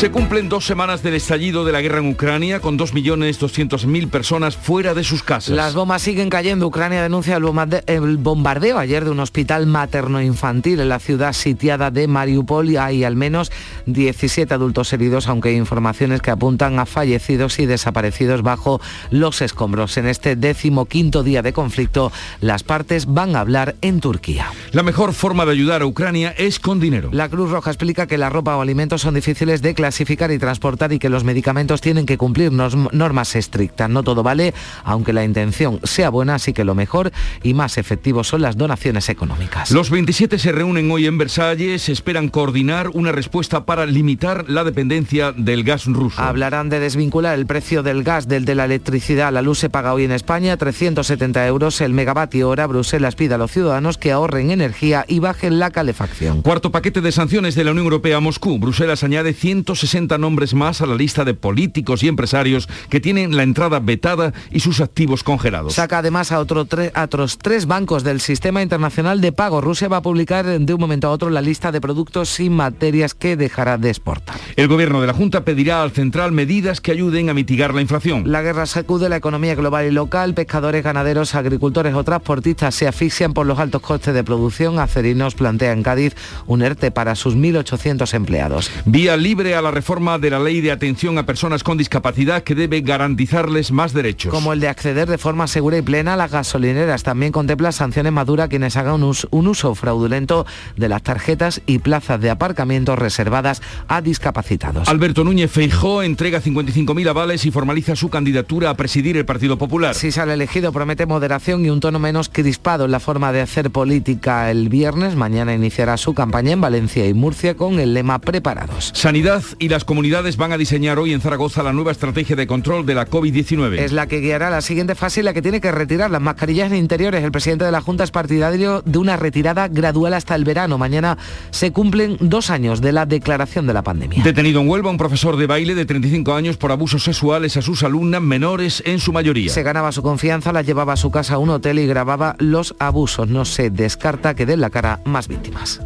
[0.00, 4.94] Se cumplen dos semanas del estallido de la guerra en Ucrania con 2.200.000 personas fuera
[4.94, 5.54] de sus casas.
[5.54, 6.66] Las bombas siguen cayendo.
[6.66, 12.70] Ucrania denuncia el bombardeo ayer de un hospital materno-infantil en la ciudad sitiada de Mariupol
[12.70, 13.52] y hay al menos
[13.84, 19.98] 17 adultos heridos, aunque hay informaciones que apuntan a fallecidos y desaparecidos bajo los escombros.
[19.98, 22.10] En este décimo quinto día de conflicto,
[22.40, 24.50] las partes van a hablar en Turquía.
[24.72, 27.10] La mejor forma de ayudar a Ucrania es con dinero.
[27.12, 29.89] La Cruz Roja explica que la ropa o alimentos son difíciles de clasificar
[30.30, 33.90] y transportar y que los medicamentos tienen que cumplir normas estrictas.
[33.90, 38.24] No todo vale, aunque la intención sea buena, así que lo mejor y más efectivo
[38.24, 39.70] son las donaciones económicas.
[39.70, 45.32] Los 27 se reúnen hoy en Versalles, esperan coordinar una respuesta para limitar la dependencia
[45.32, 46.20] del gas ruso.
[46.20, 49.32] Hablarán de desvincular el precio del gas del de la electricidad.
[49.32, 52.66] La luz se paga hoy en España 370 euros el megavatio hora.
[52.66, 56.42] Bruselas pide a los ciudadanos que ahorren energía y bajen la calefacción.
[56.42, 58.58] Cuarto paquete de sanciones de la Unión Europea a Moscú.
[58.58, 59.79] Bruselas añade 160
[60.18, 64.60] nombres más a la lista de políticos y empresarios que tienen la entrada vetada y
[64.60, 65.74] sus activos congelados.
[65.74, 69.60] Saca además a, otro a otros tres bancos del sistema internacional de pago.
[69.60, 73.14] Rusia va a publicar de un momento a otro la lista de productos y materias
[73.14, 74.36] que dejará de exportar.
[74.56, 78.30] El gobierno de la Junta pedirá al central medidas que ayuden a mitigar la inflación.
[78.30, 80.34] La guerra sacude la economía global y local.
[80.34, 84.78] Pescadores, ganaderos, agricultores o transportistas se asfixian por los altos costes de producción.
[84.78, 86.14] Acerinos plantea en Cádiz
[86.46, 88.70] un ERTE para sus 1.800 empleados.
[88.84, 92.54] Vía libre a la reforma de la ley de atención a personas con discapacidad que
[92.54, 94.32] debe garantizarles más derechos.
[94.32, 97.02] Como el de acceder de forma segura y plena a las gasolineras.
[97.02, 101.62] También contempla sanciones maduras a quienes hagan un uso, un uso fraudulento de las tarjetas
[101.66, 104.88] y plazas de aparcamiento reservadas a discapacitados.
[104.88, 109.94] Alberto Núñez Feijó entrega 55.000 avales y formaliza su candidatura a presidir el Partido Popular.
[109.94, 113.70] Si sale elegido promete moderación y un tono menos crispado en la forma de hacer
[113.70, 115.16] política el viernes.
[115.16, 118.92] Mañana iniciará su campaña en Valencia y Murcia con el lema Preparados.
[118.94, 122.86] Sanidad y las comunidades van a diseñar hoy en Zaragoza la nueva estrategia de control
[122.86, 123.78] de la COVID-19.
[123.78, 126.72] Es la que guiará la siguiente fase y la que tiene que retirar las mascarillas
[126.72, 127.22] en interiores.
[127.22, 130.78] El presidente de la Junta es partidario de una retirada gradual hasta el verano.
[130.78, 131.18] Mañana
[131.50, 134.24] se cumplen dos años de la declaración de la pandemia.
[134.24, 137.82] Detenido en Huelva un profesor de baile de 35 años por abusos sexuales a sus
[137.82, 139.52] alumnas menores en su mayoría.
[139.52, 142.74] Se ganaba su confianza, las llevaba a su casa a un hotel y grababa los
[142.78, 143.28] abusos.
[143.28, 145.80] No se descarta que den la cara más víctimas.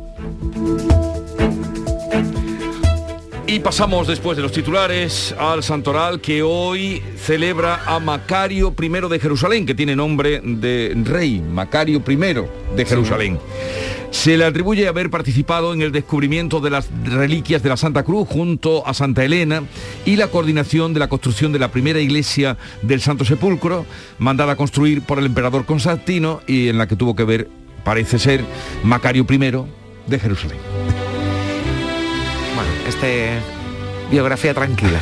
[3.54, 9.20] Y pasamos después de los titulares al Santoral que hoy celebra a Macario I de
[9.20, 12.16] Jerusalén, que tiene nombre de rey, Macario I
[12.74, 13.38] de Jerusalén.
[14.10, 18.26] Se le atribuye haber participado en el descubrimiento de las reliquias de la Santa Cruz
[18.28, 19.62] junto a Santa Elena
[20.04, 23.86] y la coordinación de la construcción de la primera iglesia del Santo Sepulcro,
[24.18, 27.48] mandada a construir por el emperador Constantino y en la que tuvo que ver,
[27.84, 28.44] parece ser,
[28.82, 29.38] Macario I
[30.08, 31.03] de Jerusalén.
[33.04, 35.00] Bueno, este biografía tranquila.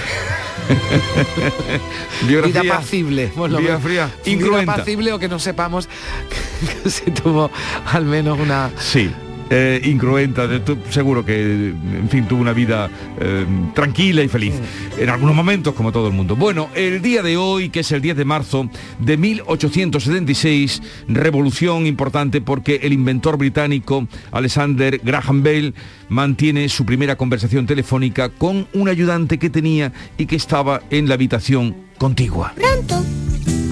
[2.27, 3.33] biografía, Vida pacible.
[3.37, 5.89] Vida fría, Vida pacible o que no sepamos
[6.83, 7.51] que se tuvo
[7.93, 8.71] al menos una...
[8.79, 9.13] Sí,
[9.55, 10.49] eh, incruenta,
[10.89, 12.89] seguro que, en fin, tuvo una vida
[13.21, 14.55] eh, tranquila y feliz,
[14.99, 16.37] en algunos momentos como todo el mundo.
[16.37, 22.41] Bueno, el día de hoy, que es el 10 de marzo de 1876, revolución importante
[22.41, 25.75] porque el inventor británico Alexander Graham Bell
[26.09, 31.15] mantiene su primera conversación telefónica con un ayudante que tenía y que estaba en la
[31.15, 32.55] habitación contigua.
[32.57, 33.05] Pronto.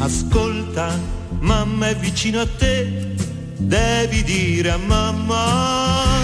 [0.02, 0.98] Ascolta,
[1.40, 3.19] mamma è vicino a te
[3.60, 6.16] devi dire a mamma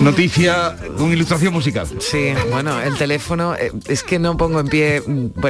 [0.00, 1.86] Noticia con ilustración musical.
[1.98, 5.02] Sí, bueno, el teléfono, eh, es que no pongo en pie,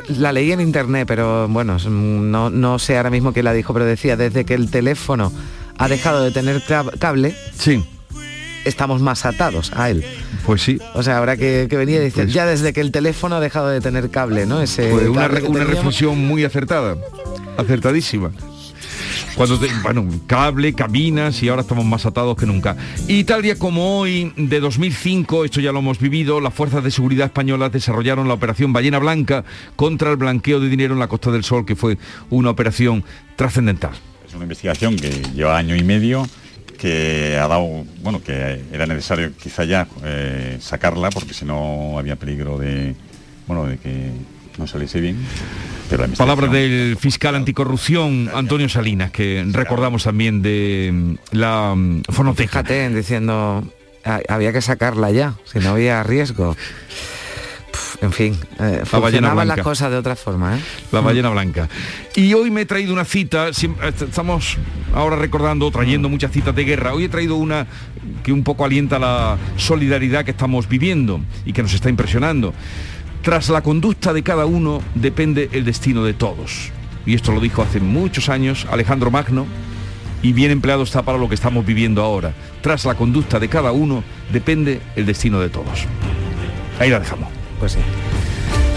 [0.09, 3.85] la leí en internet, pero bueno, no, no sé ahora mismo quién la dijo, pero
[3.85, 5.33] decía, desde que el teléfono
[5.79, 6.63] ha dejado de tener
[6.99, 7.85] cable, sí
[8.65, 10.05] estamos más atados a él.
[10.47, 10.79] Pues sí.
[10.95, 13.41] O sea, habrá que, que venir y decir, Pues- ya desde que el teléfono ha
[13.41, 14.61] dejado de tener cable, ¿no?
[14.63, 16.97] Ese Pues una, una reflexión muy acertada,
[17.57, 18.31] acertadísima.
[19.37, 22.77] Cuando, bueno, cable, cabinas y ahora estamos más atados que nunca.
[23.09, 26.91] Y tal día como hoy, de 2005, esto ya lo hemos vivido, las fuerzas de
[26.91, 31.31] seguridad españolas desarrollaron la operación Ballena Blanca contra el blanqueo de dinero en la Costa
[31.31, 31.99] del Sol, que fue
[32.31, 33.05] una operación
[33.37, 33.93] trascendental.
[34.27, 36.27] Es una investigación que lleva año y medio
[36.79, 42.17] que ha dado, bueno, que era necesario quizá ya eh, sacarla porque si no había
[42.17, 42.97] peligro de,
[43.47, 44.11] bueno, de que
[44.59, 45.17] no saliese bien.
[45.91, 51.75] Pero la investigación- Palabras del fiscal anticorrupción Antonio Salinas, que recordamos también de mm, la
[51.75, 52.49] mm, fonoteca.
[52.63, 53.65] Fíjate, diciendo,
[54.05, 56.57] "Ah, había que sacarla ya, si no había riesgo.
[58.01, 59.63] En fin, eh, ballena funcionaban las blanca.
[59.63, 60.61] cosas de otra forma, ¿eh?
[60.91, 61.69] La ballena blanca.
[62.17, 64.57] Y hoy me he traído una cita, estamos
[64.93, 66.95] ahora recordando, trayendo muchas citas de guerra.
[66.95, 67.67] Hoy he traído una
[68.25, 72.53] que un poco alienta la solidaridad que estamos viviendo y que nos está impresionando.
[73.23, 76.73] Tras la conducta de cada uno depende el destino de todos.
[77.07, 79.47] Y esto lo dijo hace muchos años Alejandro Magno
[80.23, 82.35] y bien empleado está para lo que estamos viviendo ahora.
[82.63, 84.03] Tras la conducta de cada uno
[84.33, 85.87] depende el destino de todos.
[86.81, 87.29] Ahí la dejamos.
[87.61, 87.79] Pues sí.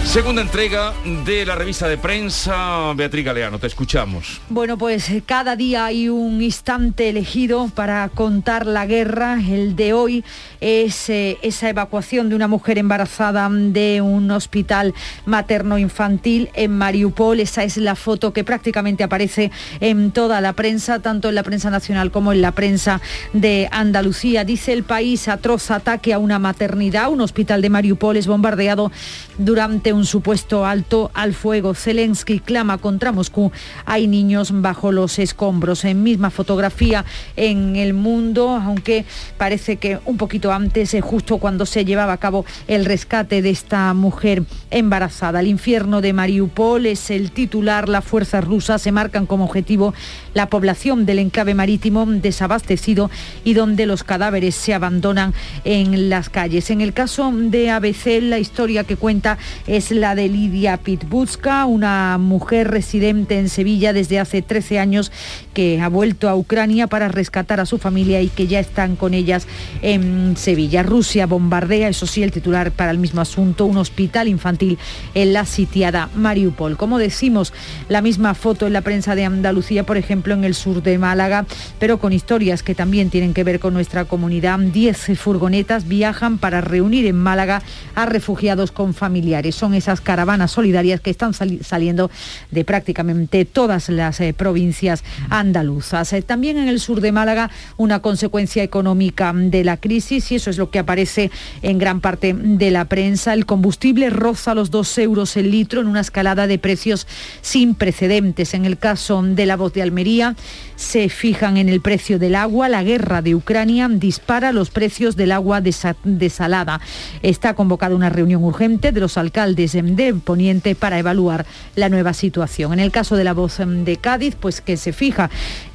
[0.06, 0.94] Segunda entrega
[1.26, 2.94] de la revista de prensa.
[2.94, 4.40] Beatriz Galeano, te escuchamos.
[4.48, 9.34] Bueno, pues eh, cada día hay un instante elegido para contar la guerra.
[9.34, 10.24] El de hoy
[10.60, 14.94] es eh, esa evacuación de una mujer embarazada de un hospital
[15.26, 17.40] materno-infantil en Mariupol.
[17.40, 19.50] Esa es la foto que prácticamente aparece
[19.80, 23.02] en toda la prensa, tanto en la prensa nacional como en la prensa
[23.34, 24.44] de Andalucía.
[24.44, 27.10] Dice el país, atroz ataque a una maternidad.
[27.10, 28.92] Un hospital de Mariupol es bombardeado
[29.36, 31.74] durante un supuesto alto al fuego.
[31.74, 33.50] Zelensky clama contra Moscú.
[33.84, 35.84] Hay niños bajo los escombros.
[35.84, 39.04] En misma fotografía en el mundo, aunque
[39.38, 43.50] parece que un poquito antes, eh, justo cuando se llevaba a cabo el rescate de
[43.50, 45.40] esta mujer embarazada.
[45.40, 47.88] El infierno de Mariupol es el titular.
[47.88, 49.94] Las fuerzas rusas se marcan como objetivo
[50.34, 53.10] la población del enclave marítimo desabastecido
[53.44, 55.32] y donde los cadáveres se abandonan
[55.64, 56.70] en las calles.
[56.70, 62.18] En el caso de ABC, la historia que cuenta es la de Lidia Pitbutska, una
[62.18, 65.12] mujer residente en Sevilla desde hace 13 años
[65.54, 69.14] que ha vuelto a Ucrania para rescatar a su familia y que ya están con
[69.14, 69.46] ellas
[69.82, 70.82] en Sevilla.
[70.82, 74.78] Rusia bombardea, eso sí, el titular para el mismo asunto, un hospital infantil
[75.14, 76.76] en la sitiada Mariupol.
[76.76, 77.52] Como decimos,
[77.88, 81.46] la misma foto en la prensa de Andalucía, por ejemplo, en el sur de Málaga,
[81.78, 84.58] pero con historias que también tienen que ver con nuestra comunidad.
[84.58, 87.62] Diez furgonetas viajan para reunir en Málaga
[87.94, 89.54] a refugiados con familiares.
[89.54, 92.10] Son esas caravanas solidarias que están sali- saliendo
[92.50, 96.12] de prácticamente todas las eh, provincias andaluzas.
[96.12, 100.50] Eh, también en el sur de Málaga una consecuencia económica de la crisis y eso
[100.50, 101.30] es lo que aparece
[101.62, 103.32] en gran parte de la prensa.
[103.34, 107.06] El combustible roza los dos euros el litro en una escalada de precios
[107.42, 108.54] sin precedentes.
[108.54, 110.34] En el caso de la voz de Almería
[110.76, 112.68] se fijan en el precio del agua.
[112.68, 116.80] La guerra de Ucrania dispara los precios del agua desa- desalada.
[117.22, 122.12] Está convocada una reunión urgente de los alcaldes em, de Poniente para evaluar la nueva
[122.12, 122.72] situación.
[122.72, 125.30] En el caso de la voz em, de Cádiz, pues que se fija,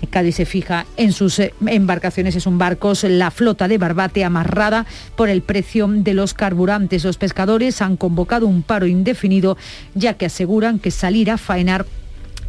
[0.10, 4.86] Cádiz se fija en sus eh, embarcaciones, es un barcos, la flota de Barbate amarrada
[5.16, 7.04] por el precio de los carburantes.
[7.04, 9.58] Los pescadores han convocado un paro indefinido
[9.96, 11.86] ya que aseguran que salir a faenar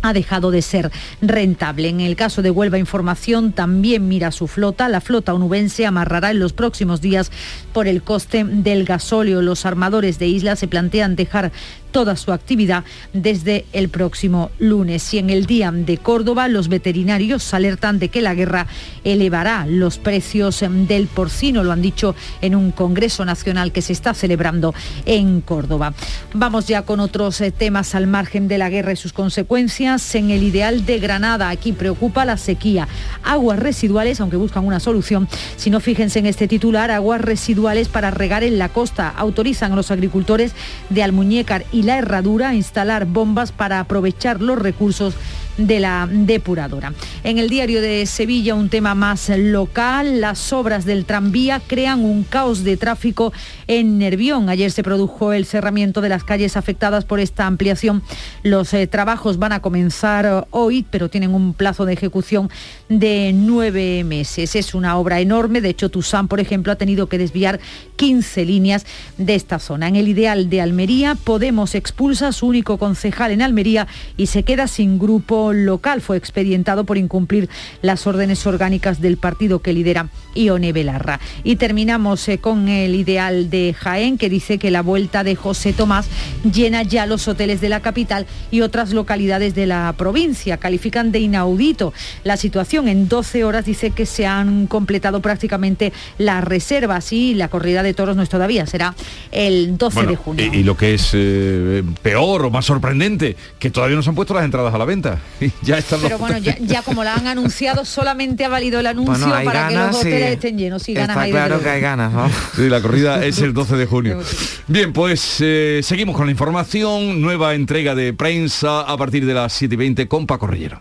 [0.03, 0.91] ha dejado de ser
[1.21, 1.89] rentable.
[1.89, 4.89] En el caso de Huelva Información también mira su flota.
[4.89, 7.31] La flota onubense amarrará en los próximos días
[7.73, 9.41] por el coste del gasóleo.
[9.43, 11.53] Los armadores de isla se plantean dejar
[11.93, 15.13] toda su actividad desde el próximo lunes.
[15.15, 18.67] Y en el día de Córdoba, los veterinarios alertan de que la guerra
[19.05, 24.15] elevará los precios del porcino, lo han dicho en un Congreso Nacional que se está
[24.15, 24.75] celebrando
[25.07, 25.95] en Córdoba.
[26.33, 30.15] Vamos ya con otros eh, temas al margen de la guerra y sus consecuencias.
[30.15, 32.89] En el ideal de Granada, aquí preocupa la sequía.
[33.23, 38.11] Aguas residuales, aunque buscan una solución, si no fíjense en este titular, aguas residuales para
[38.11, 39.09] regar en la costa.
[39.09, 40.53] Autorizan a los agricultores
[40.89, 45.15] de Almuñécar y la Herradura instalar bombas para aprovechar los recursos
[45.57, 46.93] de la depuradora.
[47.25, 52.23] En el diario de Sevilla, un tema más local, las obras del tranvía crean un
[52.25, 53.33] caos de tráfico
[53.67, 54.49] en Nervión.
[54.49, 58.03] Ayer se produjo el cerramiento de las calles afectadas por esta ampliación.
[58.43, 62.51] Los eh, trabajos van a comenzar eh, hoy, pero tienen un plazo de ejecución
[62.89, 64.55] de nueve meses.
[64.55, 65.61] Es una obra enorme.
[65.61, 67.61] De hecho, Tusán, por ejemplo, ha tenido que desviar
[67.97, 68.87] 15 líneas
[69.19, 69.89] de esta zona.
[69.89, 74.43] En el ideal de Almería, Podemos expulsa a su único concejal en Almería y se
[74.43, 76.01] queda sin grupo local.
[76.01, 77.49] Fue expedientado por incumplir
[77.81, 81.21] las órdenes orgánicas del partido que lidera Ione Belarra.
[81.43, 85.73] Y terminamos eh, con el ideal de Jaén, que dice que la vuelta de José
[85.73, 86.07] Tomás
[86.45, 90.59] llena ya los hoteles de la capital y otras localidades de la provincia.
[90.59, 91.93] Califican de inaudito
[92.25, 92.89] la situación.
[92.89, 97.95] En 12 horas dice que se han completado prácticamente las reservas y la corrida de
[97.95, 98.95] toros no es todavía, será
[99.31, 100.51] el 12 de junio.
[100.53, 104.15] Y, y, lo que es eh, peor o más sorprendente, que todavía no se han
[104.15, 105.19] puesto las entradas a la venta.
[105.63, 109.27] ya están Pero bueno, ya, ya, como la han anunciado, solamente ha valido el anuncio
[109.27, 110.35] bueno, para ganas, que los hoteles sí.
[110.35, 110.89] estén llenos.
[110.89, 112.31] Y ganas Está claro que hay ganas, ¿no?
[112.57, 114.21] Sí, la corrida es el 12 de junio.
[114.67, 117.21] Bien, pues eh, seguimos con la información.
[117.21, 120.81] Nueva entrega de prensa a partir de las 7 y 20 con Paco Rellero.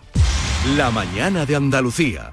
[0.76, 2.32] La mañana de Andalucía.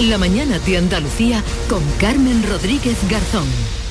[0.00, 3.46] La mañana de Andalucía con Carmen Rodríguez Garzón.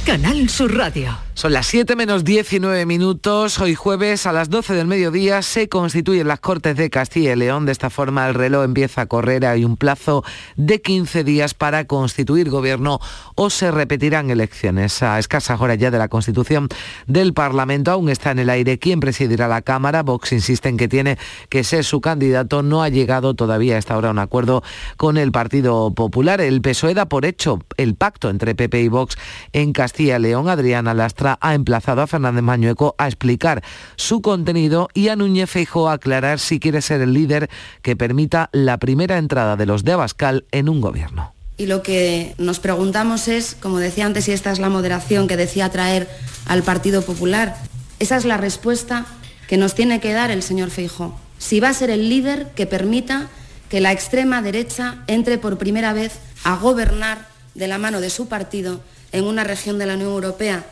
[0.05, 1.17] Canal Sur Radio.
[1.35, 3.59] Son las 7 menos 19 minutos.
[3.59, 7.65] Hoy jueves a las 12 del mediodía se constituyen las Cortes de Castilla y León.
[7.65, 9.43] De esta forma el reloj empieza a correr.
[9.45, 10.23] Hay un plazo
[10.57, 12.99] de 15 días para constituir gobierno
[13.33, 15.01] o se repetirán elecciones.
[15.01, 16.67] A escasas horas ya de la constitución
[17.07, 20.03] del Parlamento aún está en el aire quién presidirá la Cámara.
[20.03, 21.17] Vox insiste en que tiene
[21.49, 22.61] que ser su candidato.
[22.61, 24.61] No ha llegado todavía a esta hora un acuerdo
[24.97, 26.41] con el Partido Popular.
[26.41, 29.15] El PSOE da por hecho el pacto entre PP y Vox
[29.51, 30.49] en Castilla y León.
[30.49, 33.63] Adriana Lastra ha emplazado a Fernández Mañueco a explicar
[33.95, 37.49] su contenido y a Núñez Feijóo a aclarar si quiere ser el líder
[37.81, 41.33] que permita la primera entrada de los de Abascal en un gobierno.
[41.57, 45.37] Y lo que nos preguntamos es, como decía antes, y esta es la moderación que
[45.37, 46.09] decía traer
[46.45, 47.55] al Partido Popular,
[47.99, 49.05] esa es la respuesta
[49.47, 51.15] que nos tiene que dar el señor Feijóo.
[51.37, 53.27] Si va a ser el líder que permita
[53.73, 58.27] que la extrema derecha entre por primera vez a gobernar de la mano de su
[58.27, 60.63] partido en una región de la Unión Europea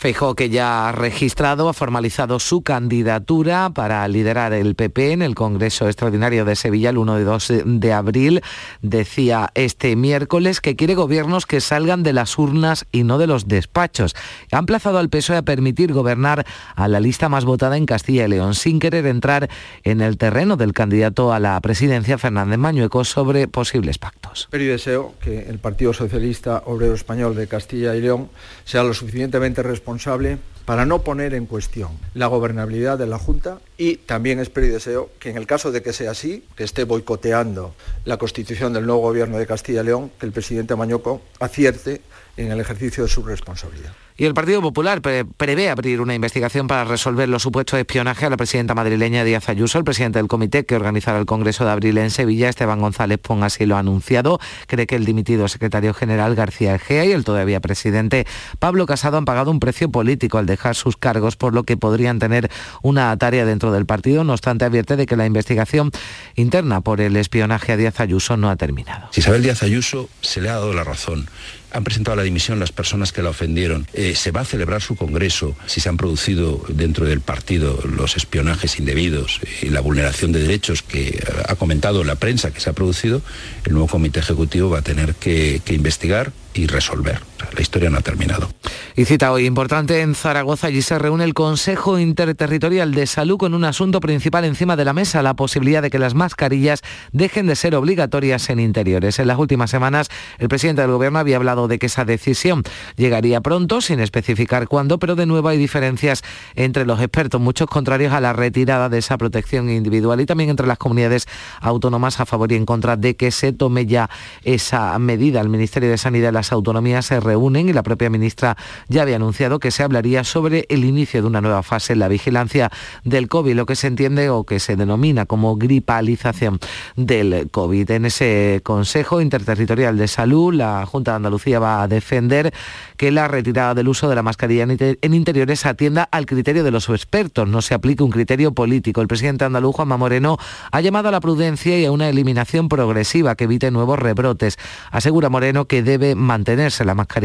[0.00, 5.34] Feijó, que ya ha registrado, ha formalizado su candidatura para liderar el PP en el
[5.34, 8.40] Congreso Extraordinario de Sevilla el 1 y 2 de abril.
[8.80, 13.48] Decía este miércoles que quiere gobiernos que salgan de las urnas y no de los
[13.48, 14.14] despachos.
[14.52, 16.46] Ha emplazado al PSOE a permitir gobernar
[16.76, 19.50] a la lista más votada en Castilla y León, sin querer entrar
[19.82, 24.46] en el terreno del candidato a la presidencia, Fernández Mañueco, sobre posibles pactos.
[24.52, 28.28] Pero yo deseo que el Partido Socialista Obrero Español de Castilla y León
[28.64, 33.58] sea lo suficientemente responsable responsable para no poner en cuestión la gobernabilidad de la Junta
[33.78, 36.84] y también espero y deseo que en el caso de que sea así, que esté
[36.84, 37.74] boicoteando
[38.04, 42.02] la constitución del nuevo gobierno de Castilla y León, que el presidente Mañoco acierte
[42.36, 43.94] en el ejercicio de su responsabilidad.
[44.20, 48.30] Y el Partido Popular pre prevé abrir una investigación para resolver los supuestos espionaje a
[48.30, 49.78] la presidenta madrileña Díaz Ayuso.
[49.78, 53.44] El presidente del comité que organizará el Congreso de Abril en Sevilla, Esteban González Pon,
[53.44, 54.40] así lo ha anunciado.
[54.66, 58.26] Cree que el dimitido secretario general García Egea y el todavía presidente
[58.58, 62.18] Pablo Casado han pagado un precio político al dejar sus cargos, por lo que podrían
[62.18, 62.50] tener
[62.82, 64.24] una tarea dentro del partido.
[64.24, 65.92] No obstante, advierte de que la investigación
[66.34, 69.10] interna por el espionaje a Díaz Ayuso no ha terminado.
[69.14, 71.28] Isabel Díaz Ayuso se le ha dado la razón
[71.70, 73.86] han presentado la dimisión las personas que la ofendieron.
[73.92, 78.16] Eh, se va a celebrar su congreso si se han producido dentro del partido los
[78.16, 82.72] espionajes indebidos y la vulneración de derechos que ha comentado la prensa que se ha
[82.72, 83.22] producido.
[83.64, 87.20] El nuevo comité ejecutivo va a tener que, que investigar y resolver.
[87.54, 88.48] La historia no ha terminado.
[88.96, 93.54] Y cita hoy importante en Zaragoza, allí se reúne el Consejo Interterritorial de Salud con
[93.54, 96.80] un asunto principal encima de la mesa, la posibilidad de que las mascarillas
[97.12, 99.18] dejen de ser obligatorias en interiores.
[99.18, 100.08] En las últimas semanas,
[100.38, 102.62] el presidente del Gobierno había hablado de que esa decisión
[102.96, 106.22] llegaría pronto, sin especificar cuándo, pero de nuevo hay diferencias
[106.56, 110.66] entre los expertos, muchos contrarios a la retirada de esa protección individual y también entre
[110.66, 111.26] las comunidades
[111.60, 114.10] autónomas a favor y en contra de que se tome ya
[114.42, 115.40] esa medida.
[115.40, 118.56] El Ministerio de Sanidad y la las autonomías se reúnen y la propia ministra
[118.88, 122.08] ya había anunciado que se hablaría sobre el inicio de una nueva fase en la
[122.08, 122.70] vigilancia
[123.04, 126.58] del COVID, lo que se entiende o que se denomina como gripalización
[126.96, 127.90] del COVID.
[127.90, 132.54] En ese Consejo Interterritorial de Salud, la Junta de Andalucía va a defender
[132.96, 136.88] que la retirada del uso de la mascarilla en interiores atienda al criterio de los
[136.88, 139.02] expertos, no se aplique un criterio político.
[139.02, 140.38] El presidente andaluz, Juanma Moreno,
[140.72, 144.56] ha llamado a la prudencia y a una eliminación progresiva que evite nuevos rebrotes.
[144.90, 147.17] Asegura Moreno que debe mantenerse la mascarilla,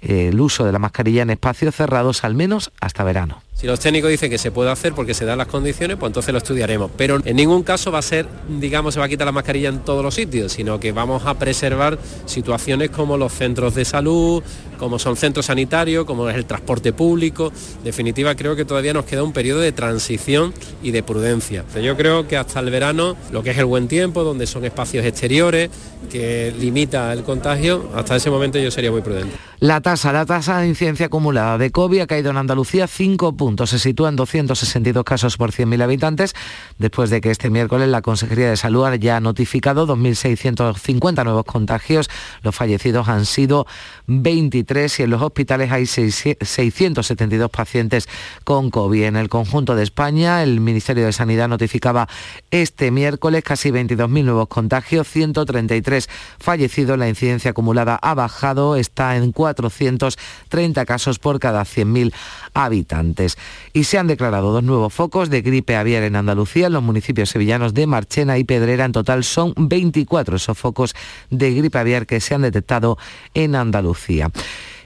[0.00, 3.43] eh, el uso de la mascarilla en espacios cerrados al menos hasta verano.
[3.54, 6.32] Si los técnicos dicen que se puede hacer porque se dan las condiciones, pues entonces
[6.32, 6.90] lo estudiaremos.
[6.96, 9.78] Pero en ningún caso va a ser, digamos, se va a quitar la mascarilla en
[9.78, 14.42] todos los sitios, sino que vamos a preservar situaciones como los centros de salud,
[14.78, 17.52] como son centros sanitarios, como es el transporte público.
[17.78, 20.52] En definitiva, creo que todavía nos queda un periodo de transición
[20.82, 21.64] y de prudencia.
[21.80, 25.06] Yo creo que hasta el verano, lo que es el buen tiempo, donde son espacios
[25.06, 25.70] exteriores,
[26.10, 29.36] que limita el contagio, hasta ese momento yo sería muy prudente.
[29.60, 33.32] La tasa, la tasa de incidencia acumulada de COVID ha caído en Andalucía 5
[33.66, 36.34] Se sitúa en 262 casos por 100.000 habitantes,
[36.78, 42.08] después de que este miércoles la Consejería de Salud haya notificado 2.650 nuevos contagios.
[42.42, 43.66] Los fallecidos han sido
[44.06, 48.08] 23 y en los hospitales hay 672 pacientes
[48.44, 49.04] con COVID.
[49.04, 52.08] En el conjunto de España, el Ministerio de Sanidad notificaba
[52.50, 56.98] este miércoles casi 22.000 nuevos contagios, 133 fallecidos.
[56.98, 62.12] La incidencia acumulada ha bajado, está en 4 430 casos por cada 100.000
[62.54, 63.33] habitantes.
[63.72, 67.30] Y se han declarado dos nuevos focos de gripe aviar en Andalucía, en los municipios
[67.30, 68.84] sevillanos de Marchena y Pedrera.
[68.84, 70.94] En total son 24 esos focos
[71.30, 72.98] de gripe aviar que se han detectado
[73.34, 74.30] en Andalucía.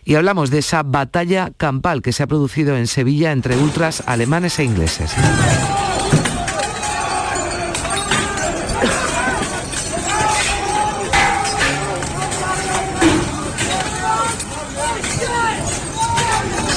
[0.05, 4.59] Y hablamos de esa batalla campal que se ha producido en Sevilla entre ultras alemanes
[4.59, 5.12] e ingleses.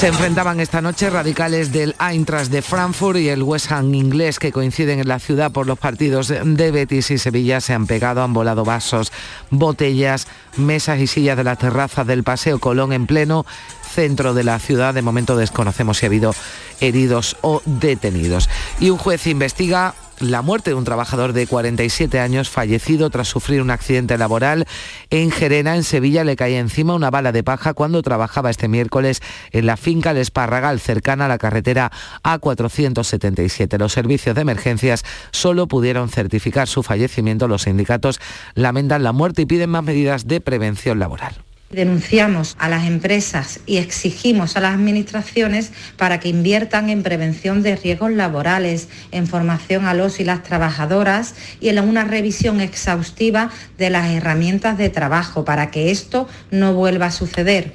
[0.02, 4.52] Se enfrentaban esta noche radicales del Eintracht de Frankfurt y el West Ham inglés que
[4.52, 7.62] coinciden en la ciudad por los partidos de Betis y Sevilla.
[7.62, 9.12] Se han pegado, han volado vasos,
[9.52, 10.26] botellas,
[10.58, 13.46] mesas y sillas de la terraza del Paseo Colón en pleno
[13.92, 14.94] centro de la ciudad.
[14.94, 16.34] De momento desconocemos si ha habido
[16.80, 18.50] heridos o detenidos.
[18.80, 23.62] Y un juez investiga la muerte de un trabajador de 47 años fallecido tras sufrir
[23.62, 24.68] un accidente laboral
[25.10, 26.24] en Gerena, en Sevilla.
[26.24, 29.22] Le caía encima una bala de paja cuando trabajaba este miércoles
[29.52, 31.92] en la finca El Esparragal, cercana a la carretera
[32.24, 33.80] A477.
[33.80, 37.48] Los servicios de emergencias solo pudieron certificar su fallecimiento.
[37.48, 38.20] Los sindicatos
[38.54, 41.51] lamentan la muerte y piden más medidas de prevención laboral.
[41.72, 47.78] Denunciamos a las empresas y exigimos a las administraciones para que inviertan en prevención de
[47.78, 53.90] riesgos laborales, en formación a los y las trabajadoras y en una revisión exhaustiva de
[53.90, 57.74] las herramientas de trabajo para que esto no vuelva a suceder.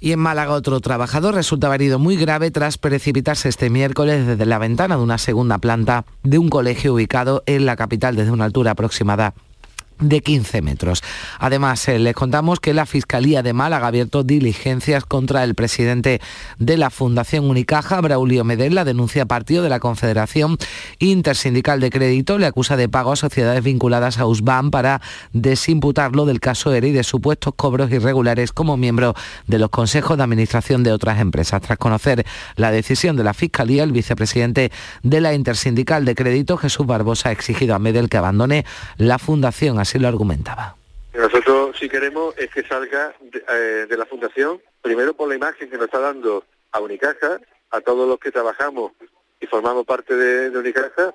[0.00, 4.58] Y en Málaga otro trabajador resulta herido muy grave tras precipitarse este miércoles desde la
[4.58, 8.70] ventana de una segunda planta de un colegio ubicado en la capital desde una altura
[8.70, 9.34] aproximada
[10.00, 11.02] de 15 metros.
[11.38, 16.20] Además, eh, les contamos que la Fiscalía de Málaga ha abierto diligencias contra el presidente
[16.58, 18.74] de la Fundación Unicaja, Braulio Medel.
[18.74, 20.56] La denuncia partido de la Confederación
[20.98, 22.38] Intersindical de Crédito.
[22.38, 25.00] Le acusa de pago a sociedades vinculadas a USBAN para
[25.32, 29.14] desimputarlo del caso ERE y de supuestos cobros irregulares como miembro
[29.46, 31.60] de los consejos de administración de otras empresas.
[31.62, 32.24] Tras conocer
[32.56, 34.72] la decisión de la Fiscalía, el vicepresidente
[35.02, 38.64] de la Intersindical de Crédito, Jesús Barbosa, ha exigido a Medel que abandone
[38.96, 40.76] la fundación lo argumentaba.
[41.12, 45.76] Nosotros si queremos es que salga eh, de, la Fundación, primero por la imagen que
[45.76, 48.92] nos está dando a Unicaja, a todos los que trabajamos
[49.40, 51.14] y formamos parte de, Unicaja,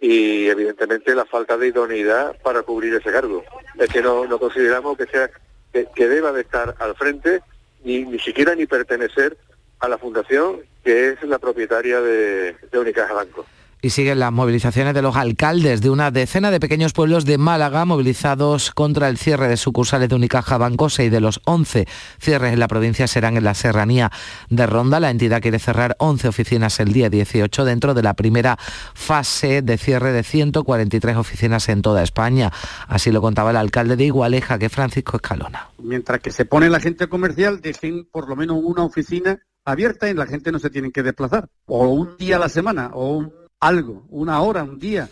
[0.00, 3.44] y evidentemente la falta de idoneidad para cubrir ese cargo.
[3.78, 5.30] Es que no, consideramos que sea
[5.72, 7.42] que, deba de estar al frente
[7.84, 9.36] ni, ni siquiera ni pertenecer
[9.78, 13.46] a la fundación que es la propietaria de Unicaja Banco
[13.82, 17.84] y siguen las movilizaciones de los alcaldes de una decena de pequeños pueblos de Málaga
[17.84, 21.86] movilizados contra el cierre de sucursales de Unicaja Bancose y de los 11
[22.18, 24.10] cierres en la provincia serán en la serranía
[24.48, 25.00] de Ronda.
[25.00, 28.58] La entidad quiere cerrar 11 oficinas el día 18 dentro de la primera
[28.94, 32.52] fase de cierre de 143 oficinas en toda España.
[32.88, 35.70] Así lo contaba el alcalde de Igualeja, que Francisco Escalona.
[35.78, 40.14] Mientras que se pone la gente comercial, dejen por lo menos una oficina abierta y
[40.14, 41.48] la gente no se tiene que desplazar.
[41.66, 43.30] O un día a la semana, o
[43.60, 45.08] algo, una hora, un día,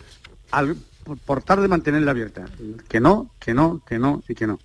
[0.51, 0.75] al,
[1.25, 2.45] por, tarde mantenerla abierta.
[2.87, 4.59] Que no, que no, que no y que no.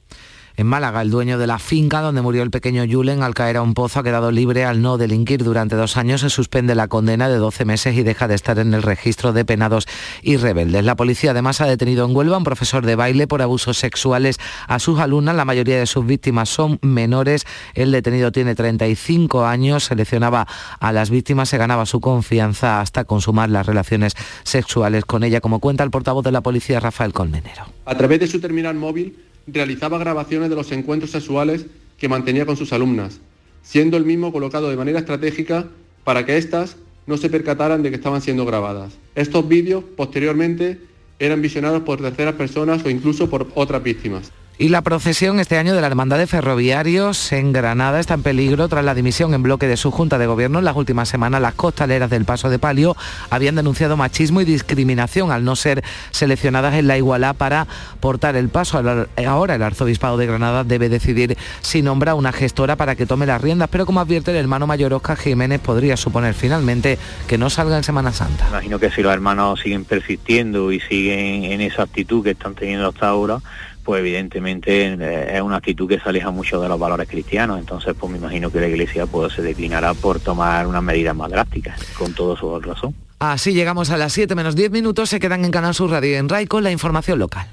[0.56, 3.62] En Málaga, el dueño de la finca donde murió el pequeño Julen al caer a
[3.62, 6.20] un pozo ha quedado libre al no delinquir durante dos años.
[6.20, 9.44] Se suspende la condena de 12 meses y deja de estar en el registro de
[9.44, 9.88] penados
[10.22, 10.84] y rebeldes.
[10.84, 14.38] La policía además ha detenido en Huelva a un profesor de baile por abusos sexuales
[14.68, 15.34] a sus alumnas.
[15.34, 17.46] La mayoría de sus víctimas son menores.
[17.74, 20.46] El detenido tiene 35 años, seleccionaba
[20.78, 25.58] a las víctimas, se ganaba su confianza hasta consumar las relaciones sexuales con ella, como
[25.58, 27.64] cuenta el portavoz de la policía Rafael Colmenero.
[27.86, 29.16] A través de su terminal móvil
[29.46, 31.66] realizaba grabaciones de los encuentros sexuales
[31.98, 33.20] que mantenía con sus alumnas,
[33.62, 35.68] siendo el mismo colocado de manera estratégica
[36.04, 36.76] para que éstas
[37.06, 38.94] no se percataran de que estaban siendo grabadas.
[39.14, 40.80] Estos vídeos posteriormente
[41.18, 44.32] eran visionados por terceras personas o incluso por otras víctimas.
[44.56, 48.68] Y la procesión este año de la Hermandad de Ferroviarios en Granada está en peligro
[48.68, 50.60] tras la dimisión en bloque de su Junta de Gobierno.
[50.60, 52.96] En las últimas semanas las costaleras del Paso de Palio
[53.30, 55.82] habían denunciado machismo y discriminación al no ser
[56.12, 57.66] seleccionadas en la igualdad para
[57.98, 58.80] portar el paso.
[59.26, 63.42] Ahora el Arzobispado de Granada debe decidir si nombra una gestora para que tome las
[63.42, 66.96] riendas, pero como advierte el hermano mayor Oscar Jiménez, podría suponer finalmente
[67.26, 68.46] que no salga en Semana Santa.
[68.50, 72.86] Imagino que si los hermanos siguen persistiendo y siguen en esa actitud que están teniendo
[72.86, 73.40] hasta ahora,
[73.84, 77.94] pues evidentemente eh, es una actitud que se aleja mucho de los valores cristianos, entonces
[77.98, 81.80] pues me imagino que la Iglesia pues, se declinará por tomar unas medidas más drásticas,
[81.98, 82.94] con todo su razón.
[83.18, 86.28] Así llegamos a las 7 menos 10 minutos, se quedan en Canal Sur Radio en
[86.28, 87.46] RAI con la información local.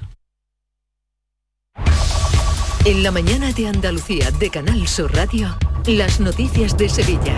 [2.84, 5.56] En la mañana de Andalucía de Canal Sur Radio,
[5.86, 7.36] las noticias de Sevilla.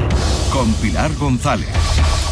[0.51, 1.69] Con Pilar González.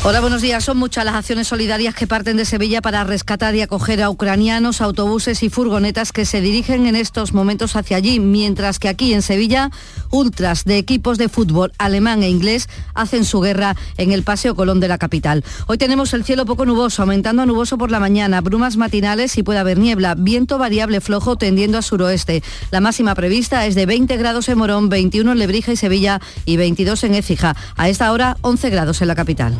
[0.05, 0.65] Hola, buenos días.
[0.65, 4.81] Son muchas las acciones solidarias que parten de Sevilla para rescatar y acoger a ucranianos,
[4.81, 9.23] autobuses y furgonetas que se dirigen en estos momentos hacia allí, mientras que aquí en
[9.23, 9.71] Sevilla,
[10.11, 14.81] ultras de equipos de fútbol alemán e inglés hacen su guerra en el Paseo Colón
[14.81, 15.45] de la capital.
[15.69, 19.45] Hoy tenemos el cielo poco nuboso, aumentando a nuboso por la mañana, brumas matinales y
[19.45, 22.43] puede haber niebla, viento variable flojo tendiendo a suroeste.
[22.73, 26.57] La máxima prevista es de 20 grados en Morón, 21 en Lebrija y Sevilla y
[26.57, 27.57] 22 en Écija.
[27.77, 29.59] A esta hora 11 grados en la capital.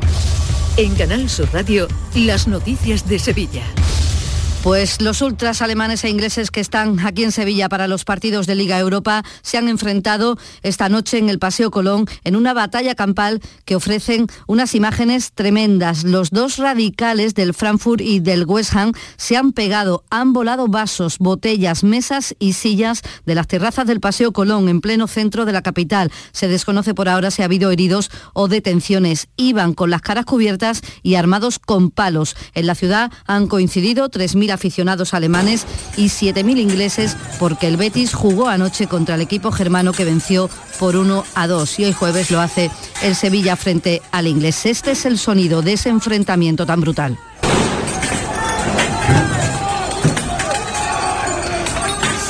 [0.77, 3.63] En Canal Sur Radio, las noticias de Sevilla.
[4.63, 8.55] Pues los ultras alemanes e ingleses que están aquí en Sevilla para los partidos de
[8.55, 13.41] Liga Europa se han enfrentado esta noche en el Paseo Colón en una batalla campal
[13.65, 16.05] que ofrecen unas imágenes tremendas.
[16.05, 21.19] Los dos radicales del Frankfurt y del West Ham se han pegado, han volado vasos,
[21.19, 25.63] botellas, mesas y sillas de las terrazas del Paseo Colón en pleno centro de la
[25.63, 26.13] capital.
[26.31, 29.27] Se desconoce por ahora si ha habido heridos o detenciones.
[29.37, 32.37] Iban con las caras cubiertas y armados con palos.
[32.55, 38.49] En la ciudad han coincidido 3.000 aficionados alemanes y 7.000 ingleses porque el Betis jugó
[38.49, 40.49] anoche contra el equipo germano que venció
[40.79, 42.71] por 1 a 2 y hoy jueves lo hace
[43.03, 44.67] el Sevilla frente al inglés.
[44.67, 47.19] Este es el sonido de ese enfrentamiento tan brutal.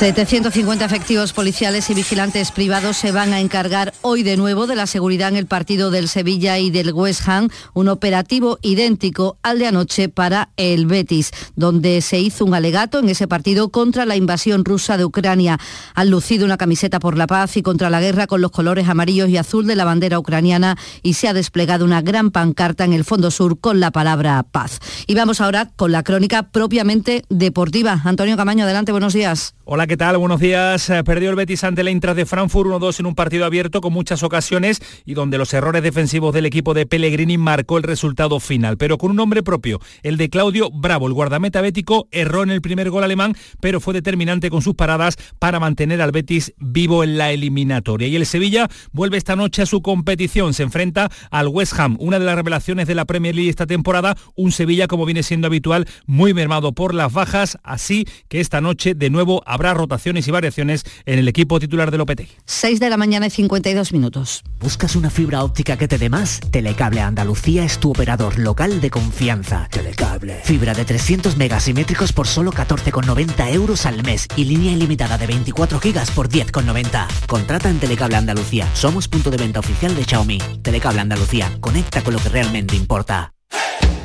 [0.03, 4.89] 750 efectivos policiales y vigilantes privados se van a encargar hoy de nuevo de la
[4.89, 9.69] seguridad en el partido del Sevilla y del West Ham, un operativo idéntico al de
[9.69, 14.65] anoche para el Betis, donde se hizo un alegato en ese partido contra la invasión
[14.65, 15.61] rusa de Ucrania.
[15.95, 19.29] Han lucido una camiseta por la paz y contra la guerra con los colores amarillos
[19.29, 23.05] y azul de la bandera ucraniana y se ha desplegado una gran pancarta en el
[23.05, 24.81] fondo sur con la palabra paz.
[25.07, 28.01] Y vamos ahora con la crónica propiamente deportiva.
[28.03, 29.55] Antonio Camaño, adelante, buenos días.
[29.65, 30.17] Hola, ¿qué tal?
[30.17, 30.89] Buenos días.
[30.89, 33.93] Eh, perdió el Betis ante la Eintracht de Frankfurt 1-2 en un partido abierto con
[33.93, 38.79] muchas ocasiones y donde los errores defensivos del equipo de Pellegrini marcó el resultado final,
[38.79, 42.63] pero con un nombre propio, el de Claudio Bravo, el guardameta bético, erró en el
[42.63, 47.19] primer gol alemán, pero fue determinante con sus paradas para mantener al Betis vivo en
[47.19, 48.09] la eliminatoria.
[48.09, 52.19] Y el Sevilla vuelve esta noche a su competición, se enfrenta al West Ham, una
[52.19, 55.87] de las revelaciones de la Premier League esta temporada, un Sevilla como viene siendo habitual,
[56.07, 60.85] muy mermado por las bajas, así que esta noche de nuevo habrá rotaciones y variaciones
[61.07, 62.23] en el equipo titular del OPT.
[62.47, 64.45] 6 de la mañana y 52 minutos.
[64.61, 66.41] ¿Buscas una fibra óptica que te dé más?
[66.51, 69.69] Telecable Andalucía es tu operador local de confianza.
[69.71, 70.41] Telecable.
[70.45, 75.81] Fibra de 300 megasimétricos por solo 14,90 euros al mes y línea ilimitada de 24
[75.81, 77.09] gigas por 10,90.
[77.27, 78.69] Contrata en Telecable Andalucía.
[78.75, 80.39] Somos punto de venta oficial de Xiaomi.
[80.63, 81.51] Telecable Andalucía.
[81.61, 83.33] Conecta con lo que realmente importa.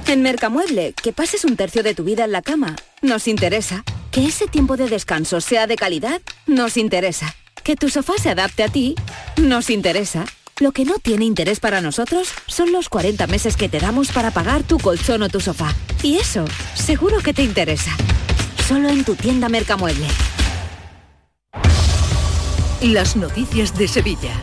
[0.07, 3.83] En Mercamueble, que pases un tercio de tu vida en la cama, nos interesa.
[4.09, 7.35] Que ese tiempo de descanso sea de calidad, nos interesa.
[7.63, 8.95] Que tu sofá se adapte a ti,
[9.35, 10.25] nos interesa.
[10.59, 14.31] Lo que no tiene interés para nosotros son los 40 meses que te damos para
[14.31, 15.75] pagar tu colchón o tu sofá.
[16.01, 17.91] Y eso, seguro que te interesa.
[18.67, 20.07] Solo en tu tienda Mercamueble.
[22.81, 24.39] Las noticias de Sevilla.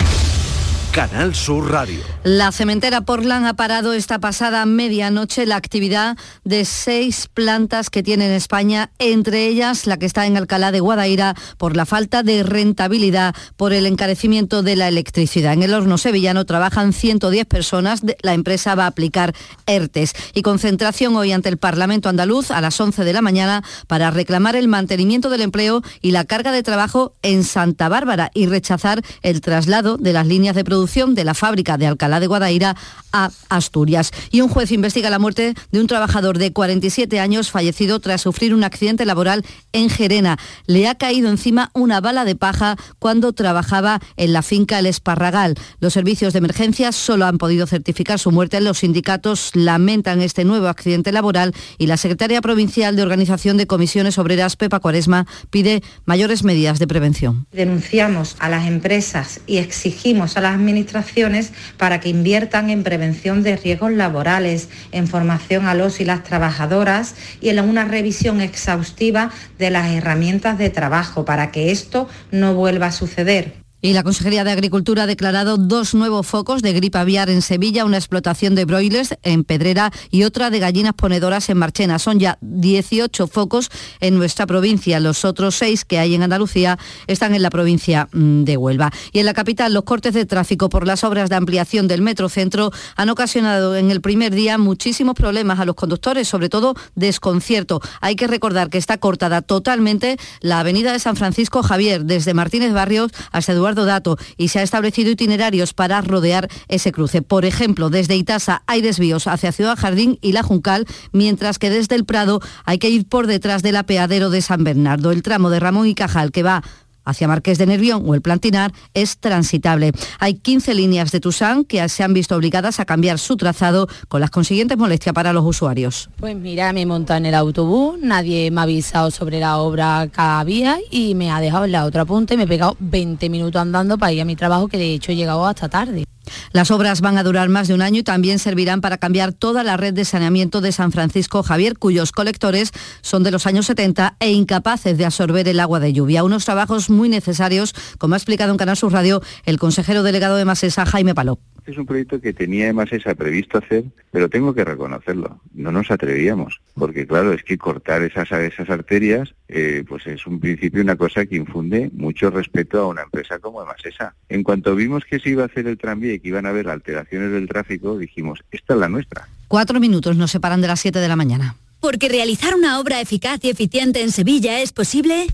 [0.94, 1.98] Canal Sur Radio.
[2.22, 8.26] La cementera Portland ha parado esta pasada medianoche la actividad de seis plantas que tiene
[8.26, 12.44] en España, entre ellas la que está en Alcalá de Guadaira, por la falta de
[12.44, 15.54] rentabilidad por el encarecimiento de la electricidad.
[15.54, 18.02] En el horno sevillano trabajan 110 personas.
[18.22, 19.34] La empresa va a aplicar
[19.66, 24.12] ERTES y concentración hoy ante el Parlamento andaluz a las 11 de la mañana para
[24.12, 29.02] reclamar el mantenimiento del empleo y la carga de trabajo en Santa Bárbara y rechazar
[29.22, 32.76] el traslado de las líneas de producción de la fábrica de Alcalá de Guadaira
[33.10, 34.10] a Asturias.
[34.30, 38.54] Y un juez investiga la muerte de un trabajador de 47 años fallecido tras sufrir
[38.54, 40.36] un accidente laboral en Gerena.
[40.66, 45.54] Le ha caído encima una bala de paja cuando trabajaba en la finca El Esparragal.
[45.80, 48.60] Los servicios de emergencia solo han podido certificar su muerte.
[48.60, 54.18] Los sindicatos lamentan este nuevo accidente laboral y la secretaria provincial de Organización de Comisiones
[54.18, 57.46] Obreras, Pepa Cuaresma, pide mayores medidas de prevención.
[57.52, 63.42] Denunciamos a las empresas y exigimos a las administraciones administraciones para que inviertan en prevención
[63.42, 69.30] de riesgos laborales, en formación a los y las trabajadoras y en una revisión exhaustiva
[69.58, 73.63] de las herramientas de trabajo para que esto no vuelva a suceder.
[73.84, 77.84] Y la Consejería de Agricultura ha declarado dos nuevos focos de gripe aviar en Sevilla,
[77.84, 81.98] una explotación de broilers en Pedrera y otra de gallinas ponedoras en Marchena.
[81.98, 83.70] Son ya 18 focos
[84.00, 85.00] en nuestra provincia.
[85.00, 86.78] Los otros seis que hay en Andalucía
[87.08, 88.90] están en la provincia mm, de Huelva.
[89.12, 92.70] Y en la capital, los cortes de tráfico por las obras de ampliación del metrocentro
[92.96, 97.82] han ocasionado en el primer día muchísimos problemas a los conductores, sobre todo desconcierto.
[98.00, 102.72] Hay que recordar que está cortada totalmente la avenida de San Francisco Javier, desde Martínez
[102.72, 107.22] Barrios hasta Eduardo Dato y se ha establecido itinerarios para rodear ese cruce.
[107.22, 111.96] Por ejemplo, desde Itasa hay desvíos hacia Ciudad Jardín y La Juncal, mientras que desde
[111.96, 115.10] el Prado hay que ir por detrás del apeadero de San Bernardo.
[115.10, 116.62] El tramo de Ramón y Cajal que va
[117.04, 119.92] hacia Marqués de Nervión o el Plantinar es transitable.
[120.18, 124.20] Hay 15 líneas de Tusán que se han visto obligadas a cambiar su trazado con
[124.20, 126.10] las consiguientes molestias para los usuarios.
[126.18, 130.08] Pues mira, me he montado en el autobús, nadie me ha avisado sobre la obra
[130.12, 133.28] que había y me ha dejado en la otra punta y me he pegado 20
[133.28, 136.04] minutos andando para ir a mi trabajo que de hecho he llegado hasta tarde.
[136.52, 139.64] Las obras van a durar más de un año y también servirán para cambiar toda
[139.64, 142.72] la red de saneamiento de San Francisco Javier, cuyos colectores
[143.02, 146.24] son de los años 70 e incapaces de absorber el agua de lluvia.
[146.24, 150.44] Unos trabajos muy necesarios, como ha explicado en Canal Sur Radio el consejero delegado de
[150.44, 151.53] Masesa, Jaime Palop.
[151.64, 155.90] Este es un proyecto que tenía esa previsto hacer, pero tengo que reconocerlo, no nos
[155.90, 160.96] atrevíamos, porque claro, es que cortar esas, esas arterias, eh, pues es un principio una
[160.96, 164.14] cosa que infunde mucho respeto a una empresa como Emasesa.
[164.28, 166.68] En cuanto vimos que se iba a hacer el tranvía y que iban a haber
[166.68, 169.26] alteraciones del tráfico, dijimos, esta es la nuestra.
[169.48, 171.56] Cuatro minutos nos separan de las siete de la mañana.
[171.80, 175.28] Porque realizar una obra eficaz y eficiente en Sevilla es posible.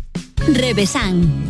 [0.46, 1.49] Revesan.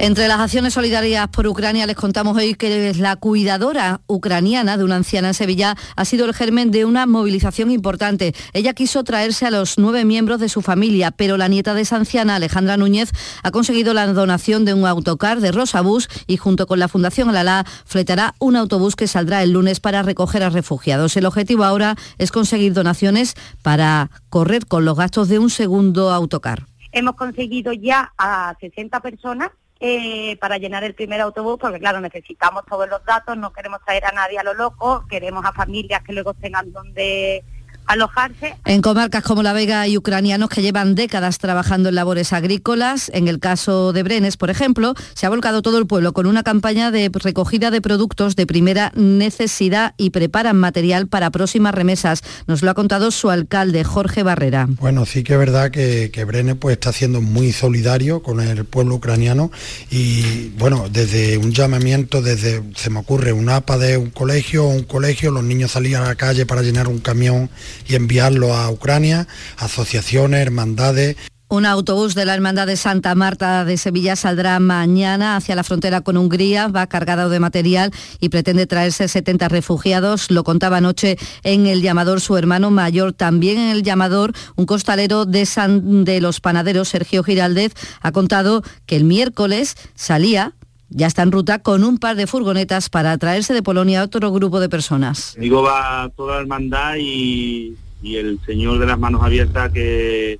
[0.00, 4.94] Entre las acciones solidarias por Ucrania les contamos hoy que la cuidadora ucraniana de una
[4.94, 8.32] anciana en Sevilla ha sido el germen de una movilización importante.
[8.52, 11.96] Ella quiso traerse a los nueve miembros de su familia, pero la nieta de esa
[11.96, 13.10] anciana, Alejandra Núñez,
[13.42, 17.64] ha conseguido la donación de un autocar de Rosabús y junto con la Fundación Alalá
[17.84, 21.16] fletará un autobús que saldrá el lunes para recoger a refugiados.
[21.16, 26.66] El objetivo ahora es conseguir donaciones para correr con los gastos de un segundo autocar.
[26.92, 29.50] Hemos conseguido ya a 60 personas
[29.80, 34.04] eh, para llenar el primer autobús, porque claro, necesitamos todos los datos, no queremos traer
[34.06, 37.44] a nadie a lo loco, queremos a familias que luego tengan donde
[37.88, 38.56] alojarse.
[38.64, 43.10] En comarcas como La Vega hay ucranianos que llevan décadas trabajando en labores agrícolas.
[43.14, 46.42] En el caso de Brenes, por ejemplo, se ha volcado todo el pueblo con una
[46.42, 52.22] campaña de recogida de productos de primera necesidad y preparan material para próximas remesas.
[52.46, 54.66] Nos lo ha contado su alcalde, Jorge Barrera.
[54.68, 58.64] Bueno, sí que es verdad que, que Brenes pues, está siendo muy solidario con el
[58.64, 59.50] pueblo ucraniano
[59.90, 64.84] y bueno, desde un llamamiento, desde se me ocurre un APA de un colegio, un
[64.84, 67.50] colegio, los niños salían a la calle para llenar un camión
[67.86, 69.26] y enviarlo a Ucrania,
[69.56, 71.16] asociaciones, hermandades.
[71.50, 76.02] Un autobús de la Hermandad de Santa Marta de Sevilla saldrá mañana hacia la frontera
[76.02, 80.30] con Hungría, va cargado de material y pretende traerse 70 refugiados.
[80.30, 83.14] Lo contaba anoche en el llamador su hermano mayor.
[83.14, 87.72] También en el llamador, un costalero de, San, de los panaderos, Sergio Giraldez,
[88.02, 90.52] ha contado que el miércoles salía
[90.90, 94.32] ya está en ruta con un par de furgonetas para traerse de Polonia a otro
[94.32, 95.34] grupo de personas.
[95.38, 100.38] Digo, va toda la hermandad y, el señor de las manos abiertas que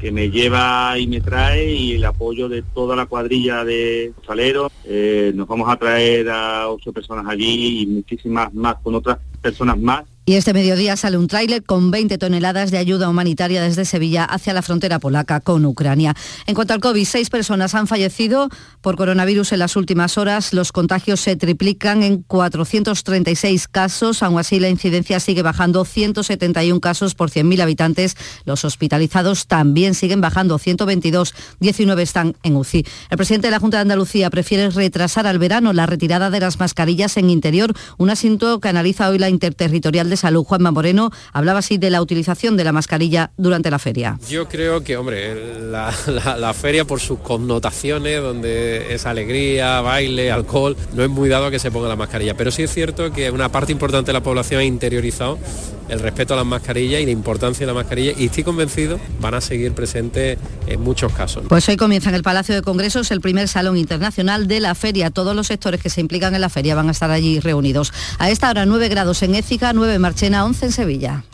[0.00, 4.72] que me lleva y me trae y el apoyo de toda la cuadrilla de saleros.
[4.84, 9.78] Eh, nos vamos a traer a ocho personas allí y muchísimas más con otras personas
[9.78, 14.22] más y este mediodía sale un tráiler con 20 toneladas de ayuda humanitaria desde Sevilla
[14.24, 16.14] hacia la frontera polaca con Ucrania.
[16.46, 18.48] En cuanto al COVID, seis personas han fallecido
[18.80, 20.52] por coronavirus en las últimas horas.
[20.52, 24.22] Los contagios se triplican en 436 casos.
[24.22, 28.16] Aún así, la incidencia sigue bajando 171 casos por 100.000 habitantes.
[28.44, 32.86] Los hospitalizados también siguen bajando 122, 19 están en UCI.
[33.10, 36.60] El presidente de la Junta de Andalucía prefiere retrasar al verano la retirada de las
[36.60, 38.12] mascarillas en interior, un
[38.60, 42.64] que analiza hoy la Interterritorial de Salud, Juanma Moreno, hablaba así de la utilización de
[42.64, 44.18] la mascarilla durante la feria.
[44.28, 51.02] Yo creo que, hombre, la, feria por sus connotaciones, donde es alegría, baile, alcohol, no
[51.02, 53.50] es muy dado a que se ponga la mascarilla, pero sí es cierto que una
[53.50, 55.38] parte importante de la población ha interiorizado
[55.90, 59.34] el respeto a las mascarillas y la importancia de la mascarilla y estoy convencido van
[59.34, 61.44] a seguir presentes en muchos casos.
[61.48, 65.10] Pues hoy comienza en el Palacio de Congresos el primer Salón Internacional de la Feria.
[65.10, 67.92] Todos los sectores que se implican en la feria van a estar allí reunidos.
[68.18, 71.24] A esta hora 9 grados en Écija, 9 en Marchena, 11 en Sevilla.